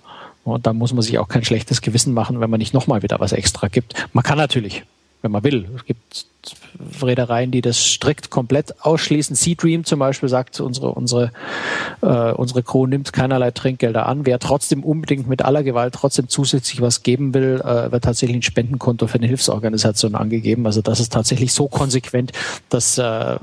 [0.47, 3.19] Und da muss man sich auch kein schlechtes Gewissen machen, wenn man nicht nochmal wieder
[3.19, 3.95] was extra gibt.
[4.13, 4.85] Man kann natürlich,
[5.23, 5.69] wenn man will.
[5.75, 6.27] Es gibt
[7.03, 9.35] Reedereien, die das strikt komplett ausschließen.
[9.35, 11.33] Sea Dream zum Beispiel sagt, unsere, unsere,
[12.01, 14.25] äh, unsere Crew nimmt keinerlei Trinkgelder an.
[14.25, 18.43] Wer trotzdem unbedingt mit aller Gewalt trotzdem zusätzlich was geben will, äh, wird tatsächlich ein
[18.43, 20.65] Spendenkonto für eine Hilfsorganisation angegeben.
[20.67, 22.31] Also das ist tatsächlich so konsequent,
[22.69, 23.37] dass äh,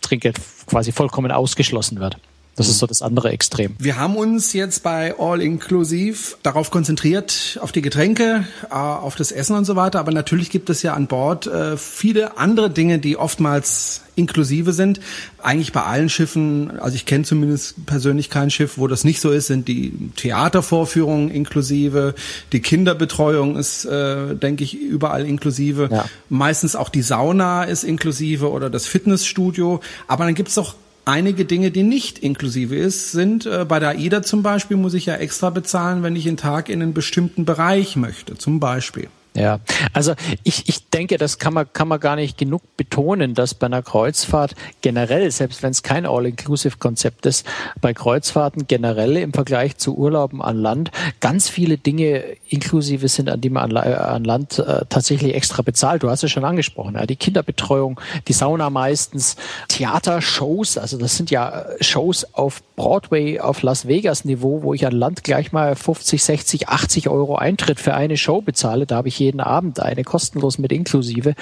[0.00, 2.16] Trinkgeld quasi vollkommen ausgeschlossen wird.
[2.58, 3.76] Das ist so das andere Extrem.
[3.78, 9.30] Wir haben uns jetzt bei All Inclusive darauf konzentriert, auf die Getränke, äh, auf das
[9.30, 10.00] Essen und so weiter.
[10.00, 14.98] Aber natürlich gibt es ja an Bord äh, viele andere Dinge, die oftmals inklusive sind.
[15.40, 19.30] Eigentlich bei allen Schiffen, also ich kenne zumindest persönlich kein Schiff, wo das nicht so
[19.30, 22.16] ist, sind die Theatervorführungen inklusive,
[22.50, 25.90] die Kinderbetreuung ist, äh, denke ich, überall inklusive.
[25.92, 26.06] Ja.
[26.28, 29.78] Meistens auch die Sauna ist inklusive oder das Fitnessstudio.
[30.08, 30.74] Aber dann gibt es doch
[31.08, 35.06] einige Dinge, die nicht inklusive ist, sind äh, bei der AIDA zum Beispiel muss ich
[35.06, 39.08] ja extra bezahlen, wenn ich einen Tag in einen bestimmten Bereich möchte, zum Beispiel.
[39.38, 39.60] Ja,
[39.92, 43.66] also ich, ich denke, das kann man, kann man gar nicht genug betonen, dass bei
[43.66, 47.46] einer Kreuzfahrt generell, selbst wenn es kein All-Inclusive-Konzept ist,
[47.80, 53.40] bei Kreuzfahrten generell im Vergleich zu Urlauben an Land ganz viele Dinge inklusive sind, an
[53.40, 56.02] die man an, an Land äh, tatsächlich extra bezahlt.
[56.02, 59.36] Du hast es schon angesprochen, ja, die Kinderbetreuung, die Sauna meistens,
[59.68, 64.84] Theatershows, also das sind ja äh, Shows auf Broadway, auf Las Vegas Niveau, wo ich
[64.84, 68.86] an Land gleich mal 50, 60, 80 Euro Eintritt für eine Show bezahle.
[68.86, 71.34] Da habe ich jeden Abend eine, kostenlos mit inklusive.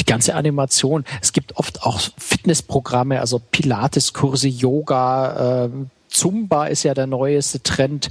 [0.00, 1.04] Die ganze Animation.
[1.22, 5.70] Es gibt oft auch Fitnessprogramme, also Pilateskurse, Yoga, äh,
[6.08, 8.08] Zumba ist ja der neueste Trend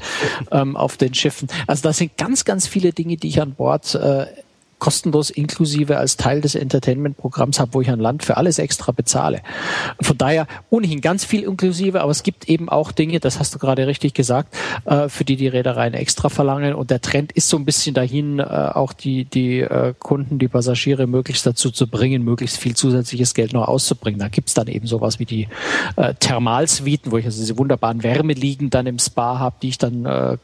[0.51, 1.49] ähm, auf den Schiffen.
[1.65, 4.27] Also das sind ganz, ganz viele Dinge, die ich an Bord äh,
[4.79, 9.41] kostenlos inklusive als Teil des Entertainment-Programms habe, wo ich an Land für alles extra bezahle.
[10.01, 13.59] Von daher ohnehin ganz viel inklusive, aber es gibt eben auch Dinge, das hast du
[13.59, 17.57] gerade richtig gesagt, äh, für die die Reedereien extra verlangen und der Trend ist so
[17.57, 22.23] ein bisschen dahin, äh, auch die, die äh, Kunden, die Passagiere möglichst dazu zu bringen,
[22.23, 24.19] möglichst viel zusätzliches Geld noch auszubringen.
[24.19, 25.47] Da gibt's dann eben sowas wie die
[26.19, 30.37] Thermalsuiten, wo ich also diese wunderbaren Wärmeliegen dann im Spa habe, die ich dann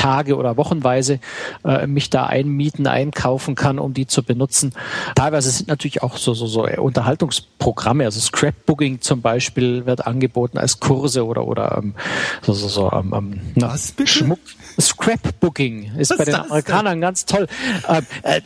[0.00, 1.20] Tage oder Wochenweise
[1.62, 4.72] äh, mich da einmieten, einkaufen kann, um die zu benutzen.
[5.14, 10.80] Teilweise sind natürlich auch so, so, so Unterhaltungsprogramme, also Scrapbooking zum Beispiel wird angeboten als
[10.80, 11.94] Kurse oder, oder ähm,
[12.40, 13.40] so, so, so ähm, ähm
[13.94, 14.06] bitte?
[14.06, 14.38] Schmuck.
[14.80, 17.00] Scrapbooking ist Was bei den Amerikanern denn?
[17.02, 17.46] ganz toll.
[17.86, 18.40] Ähm, äh,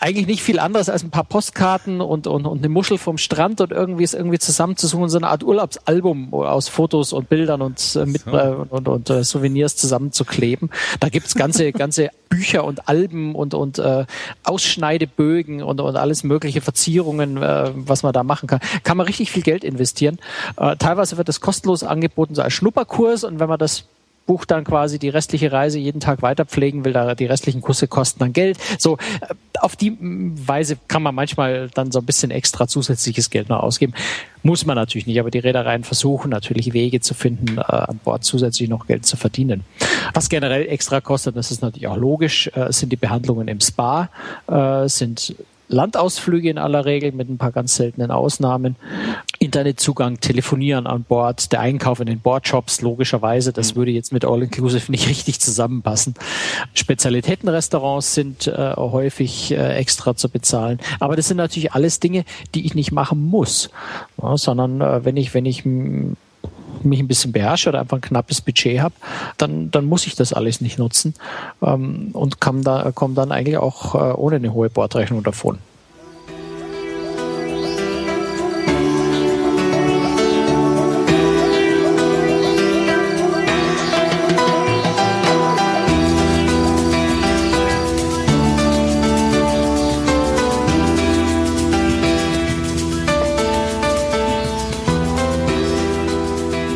[0.00, 3.60] eigentlich nicht viel anderes als ein paar Postkarten und, und, und eine Muschel vom Strand
[3.60, 8.06] und irgendwie ist irgendwie zusammenzusuchen, so eine Art Urlaubsalbum aus Fotos und Bildern und, äh,
[8.06, 10.70] mit, äh, und, und, und äh, Souvenirs zusammenzukleben.
[11.00, 14.06] Da gibt's ganze, ganze Bücher und Alben und, und äh,
[14.42, 18.60] Ausschneidebögen und, und alles mögliche Verzierungen, äh, was man da machen kann.
[18.82, 20.18] Kann man richtig viel Geld investieren.
[20.56, 23.84] Äh, teilweise wird das kostenlos angeboten, so als Schnupperkurs und wenn man das
[24.26, 27.88] bucht dann quasi die restliche Reise jeden Tag weiter pflegen will, da die restlichen Kurse
[27.88, 28.58] kosten dann Geld.
[28.78, 33.48] So, äh, auf die Weise kann man manchmal dann so ein bisschen extra zusätzliches Geld
[33.48, 33.94] noch ausgeben.
[34.42, 38.24] Muss man natürlich nicht, aber die Reedereien versuchen natürlich Wege zu finden, äh, an Bord
[38.24, 39.64] zusätzlich noch Geld zu verdienen.
[40.12, 44.10] Was generell extra kostet, das ist natürlich auch logisch, äh, sind die Behandlungen im Spa,
[44.46, 45.34] äh, sind
[45.68, 48.76] Landausflüge in aller Regel mit ein paar ganz seltenen Ausnahmen.
[49.38, 53.78] Internetzugang, Telefonieren an Bord, der Einkauf in den Boardshops, logischerweise, das mhm.
[53.78, 56.14] würde jetzt mit All-Inclusive nicht richtig zusammenpassen.
[56.74, 60.78] Spezialitätenrestaurants sind äh, häufig äh, extra zu bezahlen.
[61.00, 62.24] Aber das sind natürlich alles Dinge,
[62.54, 63.70] die ich nicht machen muss,
[64.22, 65.64] ja, sondern äh, wenn ich, wenn ich
[66.88, 68.94] mich ein bisschen beherrsche oder einfach ein knappes Budget habe,
[69.38, 71.14] dann, dann muss ich das alles nicht nutzen
[71.62, 75.58] ähm, und komme da, komm dann eigentlich auch äh, ohne eine hohe Bordrechnung davon.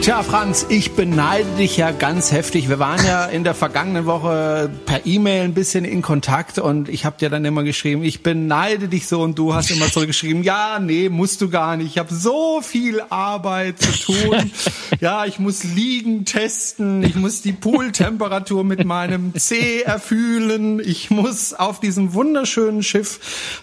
[0.09, 2.71] Tja, Franz, ich beneide dich ja ganz heftig.
[2.71, 7.05] Wir waren ja in der vergangenen Woche per E-Mail ein bisschen in Kontakt und ich
[7.05, 10.79] habe dir dann immer geschrieben, ich beneide dich so und du hast immer zurückgeschrieben, ja,
[10.79, 11.89] nee, musst du gar nicht.
[11.89, 14.51] Ich habe so viel Arbeit zu tun.
[15.01, 21.55] Ja, ich muss liegen testen, ich muss die Pooltemperatur mit meinem C erfühlen, ich muss
[21.55, 23.21] auf diesem wunderschönen Schiff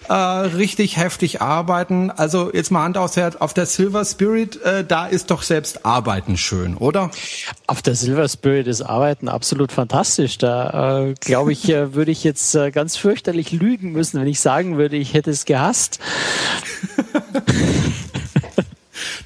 [0.08, 2.10] äh, richtig heftig arbeiten.
[2.10, 5.84] Also jetzt mal Hand aufs Herz, auf der Silver Spirit, äh, da ist doch selbst
[5.84, 7.10] Arbeiten schön, oder?
[7.66, 10.38] Auf der Silver Spirit ist Arbeiten absolut fantastisch.
[10.38, 14.40] Da äh, glaube ich, äh, würde ich jetzt äh, ganz fürchterlich lügen müssen, wenn ich
[14.40, 16.00] sagen würde, ich hätte es gehasst.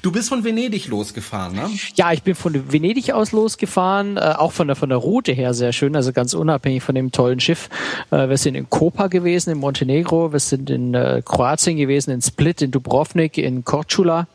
[0.01, 1.69] Du bist von Venedig losgefahren, ne?
[1.95, 5.53] Ja, ich bin von Venedig aus losgefahren, äh, auch von der von der Route her
[5.53, 7.69] sehr schön, also ganz unabhängig von dem tollen Schiff.
[8.09, 12.21] Äh, wir sind in Kopa gewesen, in Montenegro, wir sind in äh, Kroatien gewesen, in
[12.21, 14.27] Split, in Dubrovnik, in Korčula.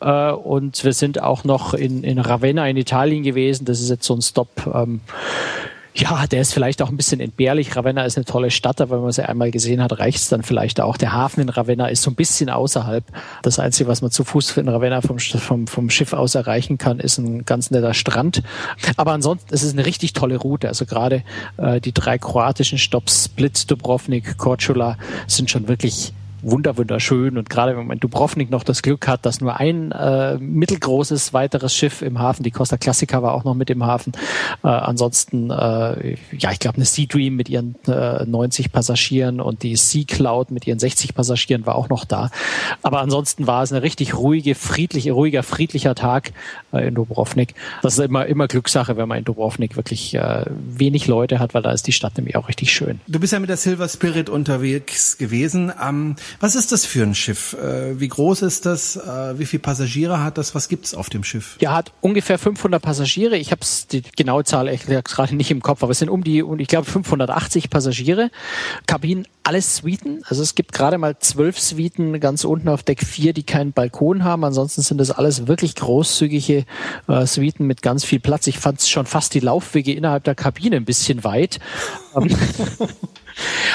[0.00, 3.64] Äh, und wir sind auch noch in, in Ravenna in Italien gewesen.
[3.64, 4.48] Das ist jetzt so ein Stop.
[4.72, 5.00] Ähm,
[5.98, 7.74] ja, der ist vielleicht auch ein bisschen entbehrlich.
[7.74, 10.42] Ravenna ist eine tolle Stadt, aber wenn man sie einmal gesehen hat, reicht es dann
[10.42, 10.98] vielleicht auch.
[10.98, 13.02] Der Hafen in Ravenna ist so ein bisschen außerhalb.
[13.42, 17.00] Das Einzige, was man zu Fuß in Ravenna vom, vom, vom Schiff aus erreichen kann,
[17.00, 18.42] ist ein ganz netter Strand.
[18.98, 20.68] Aber ansonsten, es ist eine richtig tolle Route.
[20.68, 21.22] Also gerade
[21.56, 26.12] äh, die drei kroatischen Stops, Split, Dubrovnik, Korčula, sind schon wirklich
[26.50, 30.38] wunder wunderschön und gerade wenn man Dubrovnik noch das Glück hat, dass nur ein äh,
[30.38, 34.12] mittelgroßes weiteres Schiff im Hafen, die Costa Classica war auch noch mit im Hafen.
[34.62, 39.64] Äh, ansonsten, äh, ja, ich glaube, eine Sea Dream mit ihren äh, 90 Passagieren und
[39.64, 42.30] die Sea Cloud mit ihren 60 Passagieren war auch noch da.
[42.82, 46.32] Aber ansonsten war es eine richtig ruhige, friedliche, ruhiger, friedlicher Tag
[46.72, 47.54] äh, in Dubrovnik.
[47.82, 51.62] Das ist immer, immer Glückssache, wenn man in Dubrovnik wirklich äh, wenig Leute hat, weil
[51.62, 53.00] da ist die Stadt nämlich auch richtig schön.
[53.08, 55.72] Du bist ja mit der Silver Spirit unterwegs gewesen.
[55.82, 57.54] Ähm, was ist das für ein Schiff?
[57.54, 58.96] Äh, wie groß ist das?
[58.96, 60.54] Äh, wie viele Passagiere hat das?
[60.54, 61.56] Was gibt es auf dem Schiff?
[61.60, 63.36] Ja, hat ungefähr 500 Passagiere.
[63.36, 63.60] Ich habe
[63.92, 67.70] die genaue Zahl gerade nicht im Kopf, aber es sind um die, ich glaube, 580
[67.70, 68.30] Passagiere.
[68.86, 70.22] Kabinen, alles Suiten.
[70.26, 74.24] Also es gibt gerade mal zwölf Suiten ganz unten auf Deck 4, die keinen Balkon
[74.24, 74.44] haben.
[74.44, 76.64] Ansonsten sind das alles wirklich großzügige
[77.08, 78.46] äh, Suiten mit ganz viel Platz.
[78.46, 81.60] Ich fand schon fast die Laufwege innerhalb der Kabine ein bisschen weit.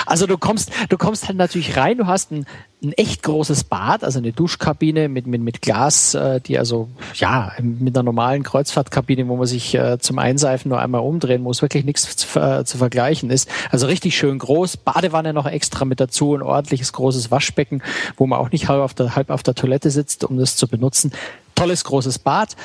[0.06, 2.46] Also du kommst, du kommst halt natürlich rein, du hast ein,
[2.84, 7.52] ein echt großes Bad, also eine Duschkabine mit, mit, mit Glas, äh, die also ja
[7.60, 11.86] mit einer normalen Kreuzfahrtkabine, wo man sich äh, zum Einseifen nur einmal umdrehen muss, wirklich
[11.86, 13.50] nichts zu, äh, zu vergleichen ist.
[13.70, 17.84] Also richtig schön groß, Badewanne noch extra mit dazu, ein ordentliches großes Waschbecken,
[18.18, 20.68] wo man auch nicht halb auf der, halb auf der Toilette sitzt, um das zu
[20.68, 21.12] benutzen.
[21.56, 22.56] Tolles großes Bad.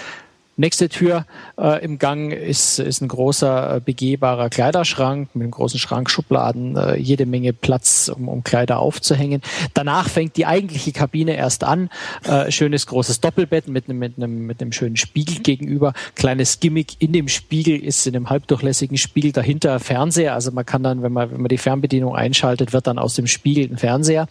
[0.59, 1.27] Nächste Tür
[1.59, 6.97] äh, im Gang ist, ist ein großer äh, begehbarer Kleiderschrank mit einem großen Schrankschubladen, äh,
[6.97, 9.43] jede Menge Platz, um, um Kleider aufzuhängen.
[9.75, 11.91] Danach fängt die eigentliche Kabine erst an.
[12.25, 15.93] Äh, schönes großes Doppelbett mit einem, mit, einem, mit einem schönen Spiegel gegenüber.
[16.15, 20.33] Kleines Gimmick in dem Spiegel ist in einem halbdurchlässigen Spiegel dahinter Fernseher.
[20.33, 23.27] Also man kann dann, wenn man, wenn man die Fernbedienung einschaltet, wird dann aus dem
[23.27, 24.27] Spiegel ein Fernseher.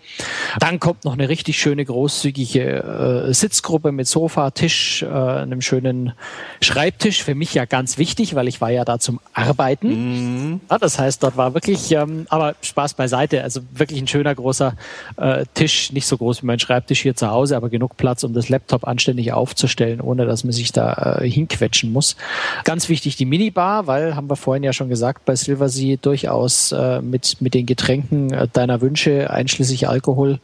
[0.59, 6.14] Dann kommt noch eine richtig schöne großzügige äh, Sitzgruppe mit Sofa, Tisch, äh, einem schönen
[6.61, 9.87] Schreibtisch für mich ja ganz wichtig, weil ich war ja da zum Arbeiten.
[9.89, 10.61] Mhm.
[10.69, 14.75] Ja, das heißt, dort war wirklich, ähm, aber Spaß beiseite, also wirklich ein schöner großer
[15.17, 18.33] äh, Tisch, nicht so groß wie mein Schreibtisch hier zu Hause, aber genug Platz, um
[18.33, 22.15] das Laptop anständig aufzustellen, ohne dass man sich da äh, hinquetschen muss.
[22.63, 27.01] Ganz wichtig die Minibar, weil haben wir vorhin ja schon gesagt, bei Silversea durchaus äh,
[27.01, 30.39] mit mit den Getränken äh, deiner Wünsche, einschließlich Alkohol,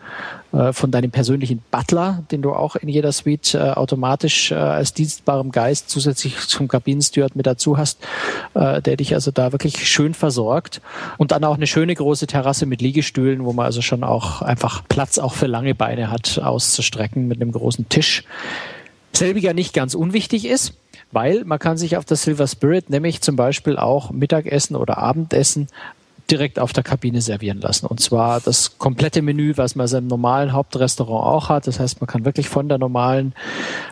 [0.51, 5.51] von deinem persönlichen Butler, den du auch in jeder Suite äh, automatisch äh, als dienstbarem
[5.51, 8.03] Geist zusätzlich zum Kabinensteward mit dazu hast,
[8.53, 10.81] äh, der dich also da wirklich schön versorgt.
[11.17, 14.83] Und dann auch eine schöne große Terrasse mit Liegestühlen, wo man also schon auch einfach
[14.87, 18.23] Platz auch für lange Beine hat, auszustrecken mit einem großen Tisch.
[19.13, 20.73] Selbiger nicht ganz unwichtig ist,
[21.11, 25.67] weil man kann sich auf der Silver Spirit nämlich zum Beispiel auch Mittagessen oder Abendessen
[26.31, 27.85] direkt auf der Kabine servieren lassen.
[27.85, 31.67] Und zwar das komplette Menü, was man im normalen Hauptrestaurant auch hat.
[31.67, 33.33] Das heißt, man kann wirklich von der normalen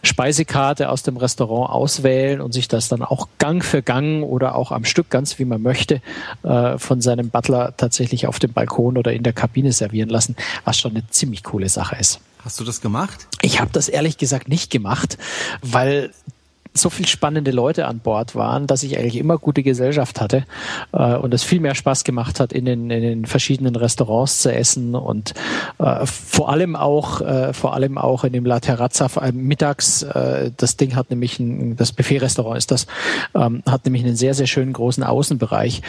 [0.01, 4.71] Speisekarte aus dem Restaurant auswählen und sich das dann auch Gang für Gang oder auch
[4.71, 6.01] am Stück, ganz wie man möchte,
[6.43, 10.79] äh, von seinem Butler tatsächlich auf dem Balkon oder in der Kabine servieren lassen, was
[10.79, 12.21] schon eine ziemlich coole Sache ist.
[12.43, 13.27] Hast du das gemacht?
[13.41, 15.17] Ich habe das ehrlich gesagt nicht gemacht,
[15.61, 16.11] weil
[16.73, 20.45] so viel spannende Leute an Bord waren, dass ich eigentlich immer gute Gesellschaft hatte
[20.91, 24.53] äh, und es viel mehr Spaß gemacht hat, in den, in den verschiedenen Restaurants zu
[24.53, 25.33] essen und
[25.79, 30.03] äh, vor allem auch äh, vor allem auch in dem La Terrazza äh, mittags.
[30.03, 32.87] Äh, das Ding hat nämlich ein, das Buffet-Restaurant ist das
[33.35, 35.81] ähm, hat nämlich einen sehr sehr schönen großen Außenbereich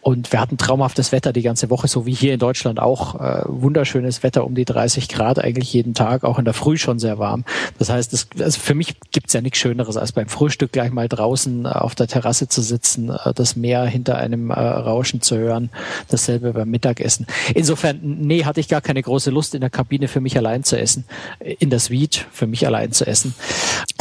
[0.00, 3.42] und wir hatten traumhaftes Wetter die ganze Woche, so wie hier in Deutschland auch äh,
[3.46, 7.18] wunderschönes Wetter um die 30 Grad eigentlich jeden Tag, auch in der Früh schon sehr
[7.18, 7.44] warm.
[7.78, 10.90] Das heißt, das, also für mich gibt's ja nichts Schöneres als bei beim Frühstück gleich
[10.90, 15.20] mal draußen äh, auf der Terrasse zu sitzen, äh, das Meer hinter einem äh, Rauschen
[15.20, 15.70] zu hören,
[16.08, 17.26] dasselbe beim Mittagessen.
[17.54, 20.78] Insofern, nee, hatte ich gar keine große Lust in der Kabine für mich allein zu
[20.78, 21.04] essen,
[21.40, 23.34] in der Suite für mich allein zu essen,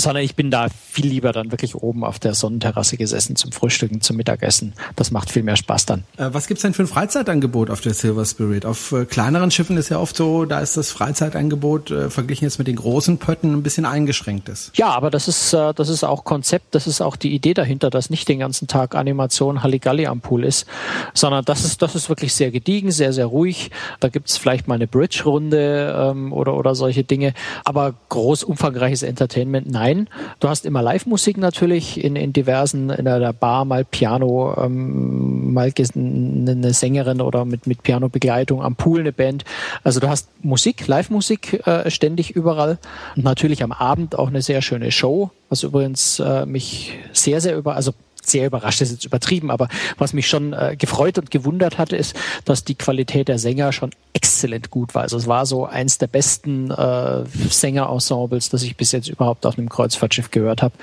[0.04, 4.02] sondern ich bin da viel lieber dann wirklich oben auf der Sonnenterrasse gesessen zum Frühstücken,
[4.02, 4.74] zum Mittagessen.
[4.96, 6.04] Das macht viel mehr Spaß dann.
[6.18, 8.66] was gibt's denn für ein Freizeitangebot auf der Silver Spirit?
[8.66, 12.68] Auf kleineren Schiffen ist ja oft so, da ist das Freizeitangebot äh, verglichen jetzt mit
[12.68, 14.78] den großen Pötten ein bisschen eingeschränkt ist.
[14.78, 17.89] Ja, aber das ist, äh, das ist auch Konzept, das ist auch die Idee dahinter,
[17.89, 20.68] dass nicht den ganzen Tag Animation Halligalli am Pool ist,
[21.13, 23.72] sondern das ist, das ist wirklich sehr gediegen, sehr, sehr ruhig.
[24.00, 29.70] Da gibt's vielleicht mal eine Bridge-Runde ähm, oder, oder solche Dinge, aber groß umfangreiches Entertainment,
[29.70, 29.92] nein.
[30.39, 35.71] Du hast immer Live-Musik natürlich in, in diversen, in der Bar mal Piano, ähm, mal
[35.95, 39.45] eine Sängerin oder mit, mit Piano-Begleitung am Pool eine Band.
[39.84, 42.77] Also du hast Musik, Live-Musik äh, ständig überall.
[43.15, 47.58] Und natürlich am Abend auch eine sehr schöne Show, was übrigens äh, mich sehr, sehr
[47.58, 47.93] über, also
[48.25, 52.15] sehr überrascht ist jetzt übertrieben, aber was mich schon äh, gefreut und gewundert hatte, ist,
[52.45, 55.03] dass die Qualität der Sänger schon exzellent gut war.
[55.03, 59.57] Also es war so eins der besten äh, Sängerensembles, das ich bis jetzt überhaupt auf
[59.57, 60.73] einem Kreuzfahrtschiff gehört habe.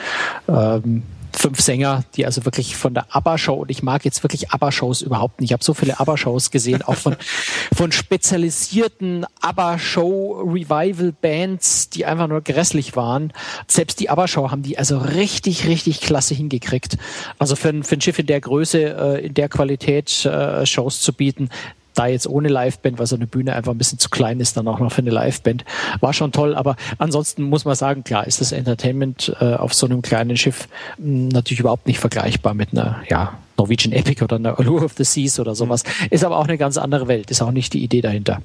[0.48, 1.02] Ähm,
[1.36, 5.40] fünf Sänger, die also wirklich von der ABBA-Show, und ich mag jetzt wirklich ABBA-Shows überhaupt
[5.40, 5.50] nicht.
[5.50, 7.16] Ich habe so viele ABBA-Shows gesehen, auch von,
[7.76, 13.32] von spezialisierten ABBA-Show-Revival-Bands, die einfach nur grässlich waren.
[13.66, 16.96] Selbst die ABBA-Show haben die also richtig, richtig klasse hingekriegt.
[17.38, 21.00] Also für, ein, für ein Schiff in der Größe, äh, in der Qualität äh, Shows
[21.00, 21.50] zu bieten,
[21.94, 24.68] da jetzt ohne Liveband, weil so eine Bühne einfach ein bisschen zu klein ist, dann
[24.68, 25.64] auch noch für eine Liveband.
[26.00, 29.86] War schon toll, aber ansonsten muss man sagen, klar, ist das Entertainment äh, auf so
[29.86, 34.36] einem kleinen Schiff mh, hm, natürlich überhaupt nicht vergleichbar mit einer, ja, Norwegian Epic oder
[34.36, 35.84] einer Allure of the Seas oder sowas.
[36.08, 38.40] Ist aber auch eine ganz andere Welt, ist auch nicht die Idee dahinter.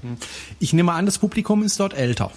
[0.60, 2.32] Ich nehme an, das Publikum ist dort älter.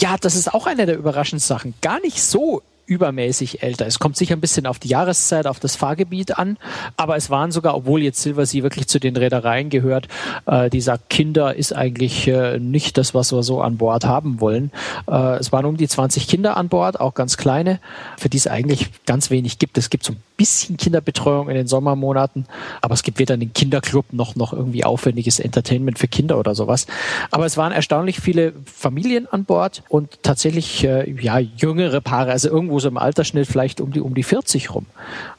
[0.00, 1.74] Ja, das ist auch eine der überraschenden Sachen.
[1.80, 3.86] Gar nicht so übermäßig älter.
[3.86, 6.58] Es kommt sicher ein bisschen auf die Jahreszeit, auf das Fahrgebiet an,
[6.96, 10.08] aber es waren sogar, obwohl jetzt Silversea wirklich zu den Reedereien gehört,
[10.46, 14.72] äh, die Kinder ist eigentlich äh, nicht das, was wir so an Bord haben wollen.
[15.08, 17.78] Äh, es waren um die 20 Kinder an Bord, auch ganz kleine,
[18.18, 19.78] für die es eigentlich ganz wenig gibt.
[19.78, 22.46] Es gibt so ein bisschen Kinderbetreuung in den Sommermonaten,
[22.80, 26.86] aber es gibt weder einen Kinderclub noch noch irgendwie aufwendiges Entertainment für Kinder oder sowas.
[27.30, 32.48] Aber es waren erstaunlich viele Familien an Bord und tatsächlich äh, ja jüngere Paare, also
[32.48, 34.86] irgendwo so im Altersschnitt vielleicht um die, um die 40 rum.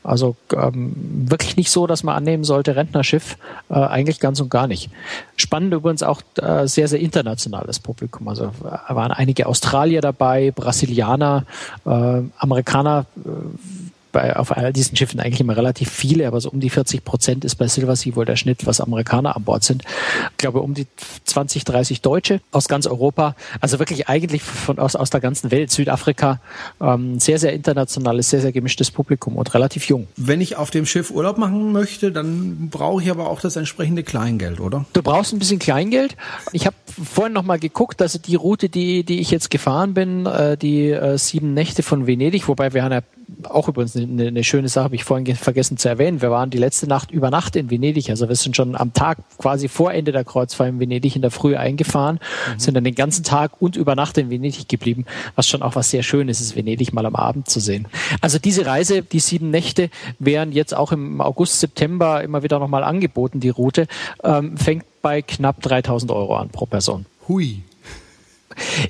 [0.04, 0.94] Also ähm,
[1.30, 3.38] wirklich nicht so, dass man annehmen sollte, Rentnerschiff,
[3.70, 4.90] äh, eigentlich ganz und gar nicht.
[5.36, 8.28] Spannend übrigens auch äh, sehr, sehr internationales Publikum.
[8.28, 11.46] Also äh, waren einige Australier dabei, Brasilianer,
[11.86, 13.30] äh, Amerikaner, äh,
[14.12, 17.46] bei, auf all diesen Schiffen eigentlich immer relativ viele, aber so um die 40 Prozent
[17.46, 19.84] ist bei Silversea wohl der Schnitt, was Amerikaner an Bord sind.
[20.32, 20.88] Ich glaube um die
[21.26, 25.72] 20, 30 Deutsche aus ganz Europa, also wirklich eigentlich von aus, aus der ganzen Welt,
[25.72, 26.40] Südafrika,
[26.80, 30.08] ähm, sehr, sehr internationales, sehr, sehr gemischtes Publikum und relativ jung.
[30.18, 34.04] Wenn ich auf dem Schiff Urlaub machen möchte, dann brauche ich aber auch das entsprechende
[34.04, 34.86] Kleingeld, oder?
[34.94, 36.16] Du brauchst ein bisschen Kleingeld.
[36.52, 40.26] Ich habe vorhin noch mal geguckt, also die Route, die, die ich jetzt gefahren bin,
[40.26, 43.02] äh, die äh, sieben Nächte von Venedig, wobei wir haben ja
[43.44, 46.22] auch übrigens eine, eine schöne Sache, habe ich vorhin vergessen zu erwähnen.
[46.22, 48.10] Wir waren die letzte Nacht über Nacht in Venedig.
[48.10, 51.32] Also wir sind schon am Tag quasi vor Ende der Kreuzfahrt in Venedig in der
[51.32, 52.20] Früh eingefahren,
[52.54, 52.60] mhm.
[52.60, 55.90] sind dann den ganzen Tag und über Nacht in Venedig geblieben, was schon auch was
[55.90, 57.88] sehr Schönes ist, Venedig mal am Abend zu sehen.
[58.22, 59.90] Also diese Reise, die sieben Nächte,
[60.20, 63.88] werden jetzt auch im August, September immer wieder nochmal angeboten, die Route,
[64.24, 67.06] ähm, fängt bei knapp 3000 Euro an pro Person.
[67.28, 67.64] Hui.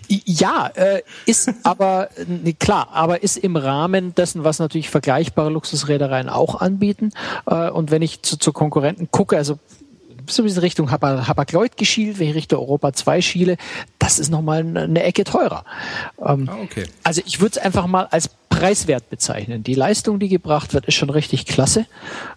[0.07, 6.29] Ja, äh, ist aber nee, klar, aber ist im Rahmen dessen, was natürlich vergleichbare Luxusreedereien
[6.29, 7.11] auch anbieten.
[7.45, 9.59] Äh, und wenn ich zu, zu Konkurrenten gucke, also
[10.27, 13.57] so in Richtung Hapag-Lloyd geschielt, wenn ich Richtung Europa 2 schiele,
[13.99, 15.65] das ist nochmal eine Ecke teurer.
[16.19, 16.85] Ähm, ah, okay.
[17.03, 19.63] Also ich würde es einfach mal als preiswert bezeichnen.
[19.63, 21.85] Die Leistung, die gebracht wird, ist schon richtig klasse.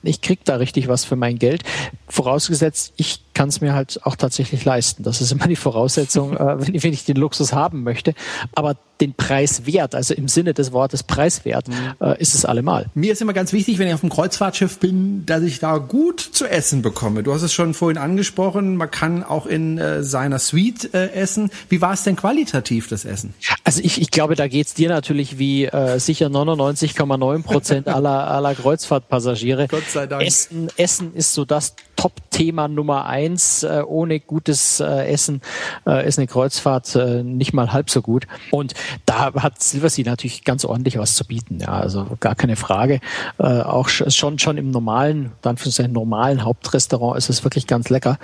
[0.02, 1.64] Ich krieg da richtig was für mein Geld.
[2.08, 5.02] Vorausgesetzt, ich kann es mir halt auch tatsächlich leisten.
[5.02, 8.14] Das ist immer die Voraussetzung, äh, wenn, wenn, ich den Luxus haben möchte.
[8.54, 11.74] Aber den Preis wert, also im Sinne des Wortes preiswert, mhm.
[12.00, 12.86] äh, ist es allemal.
[12.94, 16.20] Mir ist immer ganz wichtig, wenn ich auf dem Kreuzfahrtschiff bin, dass ich da gut
[16.20, 17.24] zu essen bekomme.
[17.24, 21.50] Du hast es schon vorhin angesprochen, man kann auch in äh, seiner Suite äh, essen.
[21.68, 23.34] Wie war es denn qualitativ, das Essen?
[23.66, 28.54] Also ich, ich glaube, da geht's dir natürlich wie äh, sicher 99,9 Prozent aller, aller
[28.54, 29.68] Kreuzfahrtpassagiere.
[29.68, 30.22] Gott sei Dank.
[30.22, 33.62] Essen, Essen ist so das Top-Thema Nummer eins.
[33.62, 35.40] Äh, ohne gutes äh, Essen
[35.86, 38.26] äh, ist eine Kreuzfahrt äh, nicht mal halb so gut.
[38.50, 38.74] Und
[39.06, 41.60] da hat Silversea natürlich ganz ordentlich was zu bieten.
[41.60, 43.00] Ja, also gar keine Frage.
[43.38, 47.88] Äh, auch schon schon im normalen, dann für sein normalen Hauptrestaurant ist es wirklich ganz
[47.88, 48.18] lecker.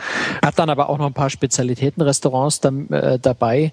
[0.44, 3.72] Hat dann aber auch noch ein paar Spezialitätenrestaurants da, äh, dabei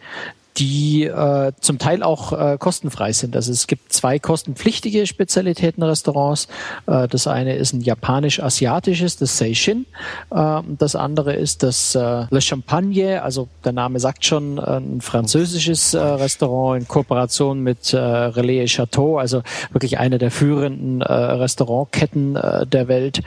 [0.58, 3.36] die äh, zum Teil auch äh, kostenfrei sind.
[3.36, 6.48] Also es gibt zwei kostenpflichtige Spezialitätenrestaurants.
[6.88, 9.86] Äh, das eine ist ein japanisch-asiatisches, das Seishin.
[10.32, 15.94] Äh, das andere ist das äh, Le Champagne, also der Name sagt schon, ein französisches
[15.94, 22.36] äh, Restaurant in Kooperation mit äh, Relais Chateau, also wirklich eine der führenden äh, Restaurantketten
[22.36, 23.22] äh, der Welt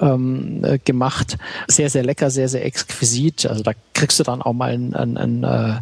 [0.00, 1.36] ähm, äh, gemacht.
[1.68, 3.46] Sehr, sehr lecker, sehr, sehr exquisit.
[3.46, 5.80] Also da kriegst du dann auch mal ein, ein, ein äh,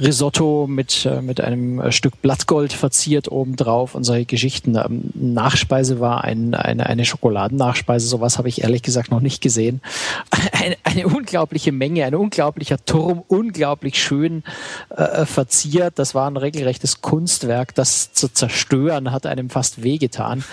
[0.00, 4.76] Risotto mit, äh, mit einem Stück Blattgold verziert obendrauf und solche Geschichten.
[4.76, 8.06] Ähm, Nachspeise war ein, eine, eine Schokoladennachspeise.
[8.06, 9.80] Sowas habe ich ehrlich gesagt noch nicht gesehen.
[10.52, 14.44] Eine, eine unglaubliche Menge, ein unglaublicher Turm, unglaublich schön
[14.90, 15.98] äh, verziert.
[15.98, 17.74] Das war ein regelrechtes Kunstwerk.
[17.74, 20.44] Das zu zerstören hat einem fast wehgetan.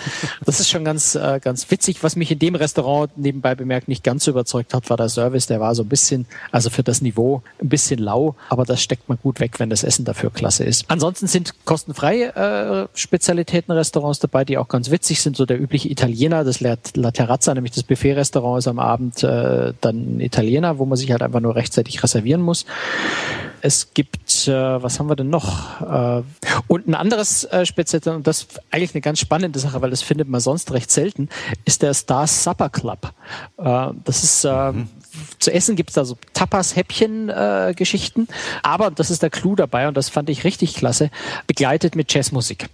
[0.44, 2.02] Das ist schon ganz, äh, ganz witzig.
[2.02, 5.46] Was mich in dem Restaurant nebenbei bemerkt nicht ganz so überzeugt hat, war der Service.
[5.46, 9.08] Der war so ein bisschen, also für das Niveau ein bisschen lau, aber das steckt
[9.08, 10.84] man gut weg, wenn das Essen dafür klasse ist.
[10.88, 15.36] Ansonsten sind kostenfreie äh, Spezialitätenrestaurants dabei, die auch ganz witzig sind.
[15.36, 20.20] So der übliche Italiener, das La Terrazza, nämlich das Buffet-Restaurant ist am Abend äh, dann
[20.20, 22.66] Italiener, wo man sich halt einfach nur rechtzeitig reservieren muss.
[23.62, 25.80] Es gibt, äh, was haben wir denn noch?
[25.80, 26.22] Äh,
[26.66, 30.02] und ein anderes äh, Speziell, und das ist eigentlich eine ganz spannende Sache, weil das
[30.02, 31.28] findet man sonst recht selten,
[31.64, 33.12] ist der Star Supper Club.
[33.58, 34.88] Äh, das ist äh, mhm
[35.38, 38.22] zu essen gibt es da so Tapas-Häppchen-Geschichten.
[38.22, 41.10] Äh, aber das ist der Clou dabei und das fand ich richtig klasse,
[41.46, 42.66] begleitet mit Jazzmusik.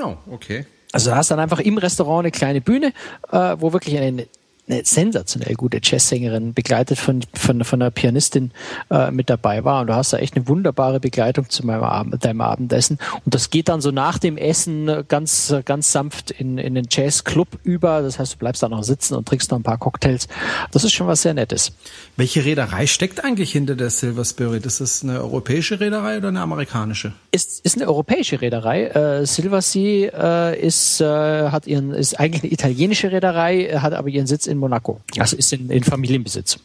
[0.00, 0.66] Oh, okay.
[0.92, 2.92] Also du hast dann einfach im Restaurant eine kleine Bühne,
[3.30, 4.26] äh, wo wirklich eine
[4.68, 8.50] eine sensationell gute Jazzsängerin, begleitet von, von, von einer Pianistin
[8.90, 9.80] äh, mit dabei war.
[9.80, 12.98] Und du hast da echt eine wunderbare Begleitung zu meinem Abend, deinem Abendessen.
[13.24, 17.48] Und das geht dann so nach dem Essen ganz, ganz sanft in, in den Jazzclub
[17.62, 18.02] über.
[18.02, 20.26] Das heißt, du bleibst da noch sitzen und trinkst noch ein paar Cocktails.
[20.72, 21.72] Das ist schon was sehr Nettes.
[22.16, 24.66] Welche Reederei steckt eigentlich hinter der Silver Spirit?
[24.66, 27.12] Ist das eine europäische Reederei oder eine amerikanische?
[27.30, 28.86] Ist, ist eine europäische Reederei.
[28.86, 34.08] Äh, Silver Sea äh, ist, äh, hat ihren, ist eigentlich eine italienische Reederei, hat aber
[34.08, 35.00] ihren Sitz in in Monaco.
[35.18, 36.58] Also ist in, in Familienbesitz.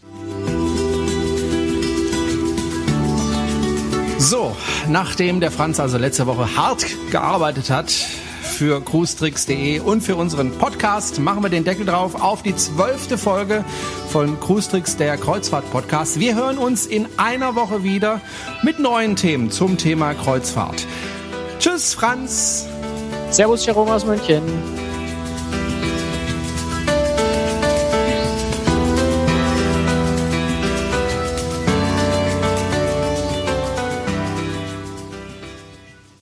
[4.17, 4.55] So,
[4.87, 11.19] nachdem der Franz also letzte Woche hart gearbeitet hat für cruestricks.de und für unseren Podcast,
[11.19, 13.65] machen wir den Deckel drauf auf die zwölfte Folge
[14.09, 16.19] von Cruestricks, der Kreuzfahrt-Podcast.
[16.19, 18.21] Wir hören uns in einer Woche wieder
[18.61, 20.85] mit neuen Themen zum Thema Kreuzfahrt.
[21.59, 22.67] Tschüss, Franz.
[23.31, 24.43] Servus, Jerome aus München.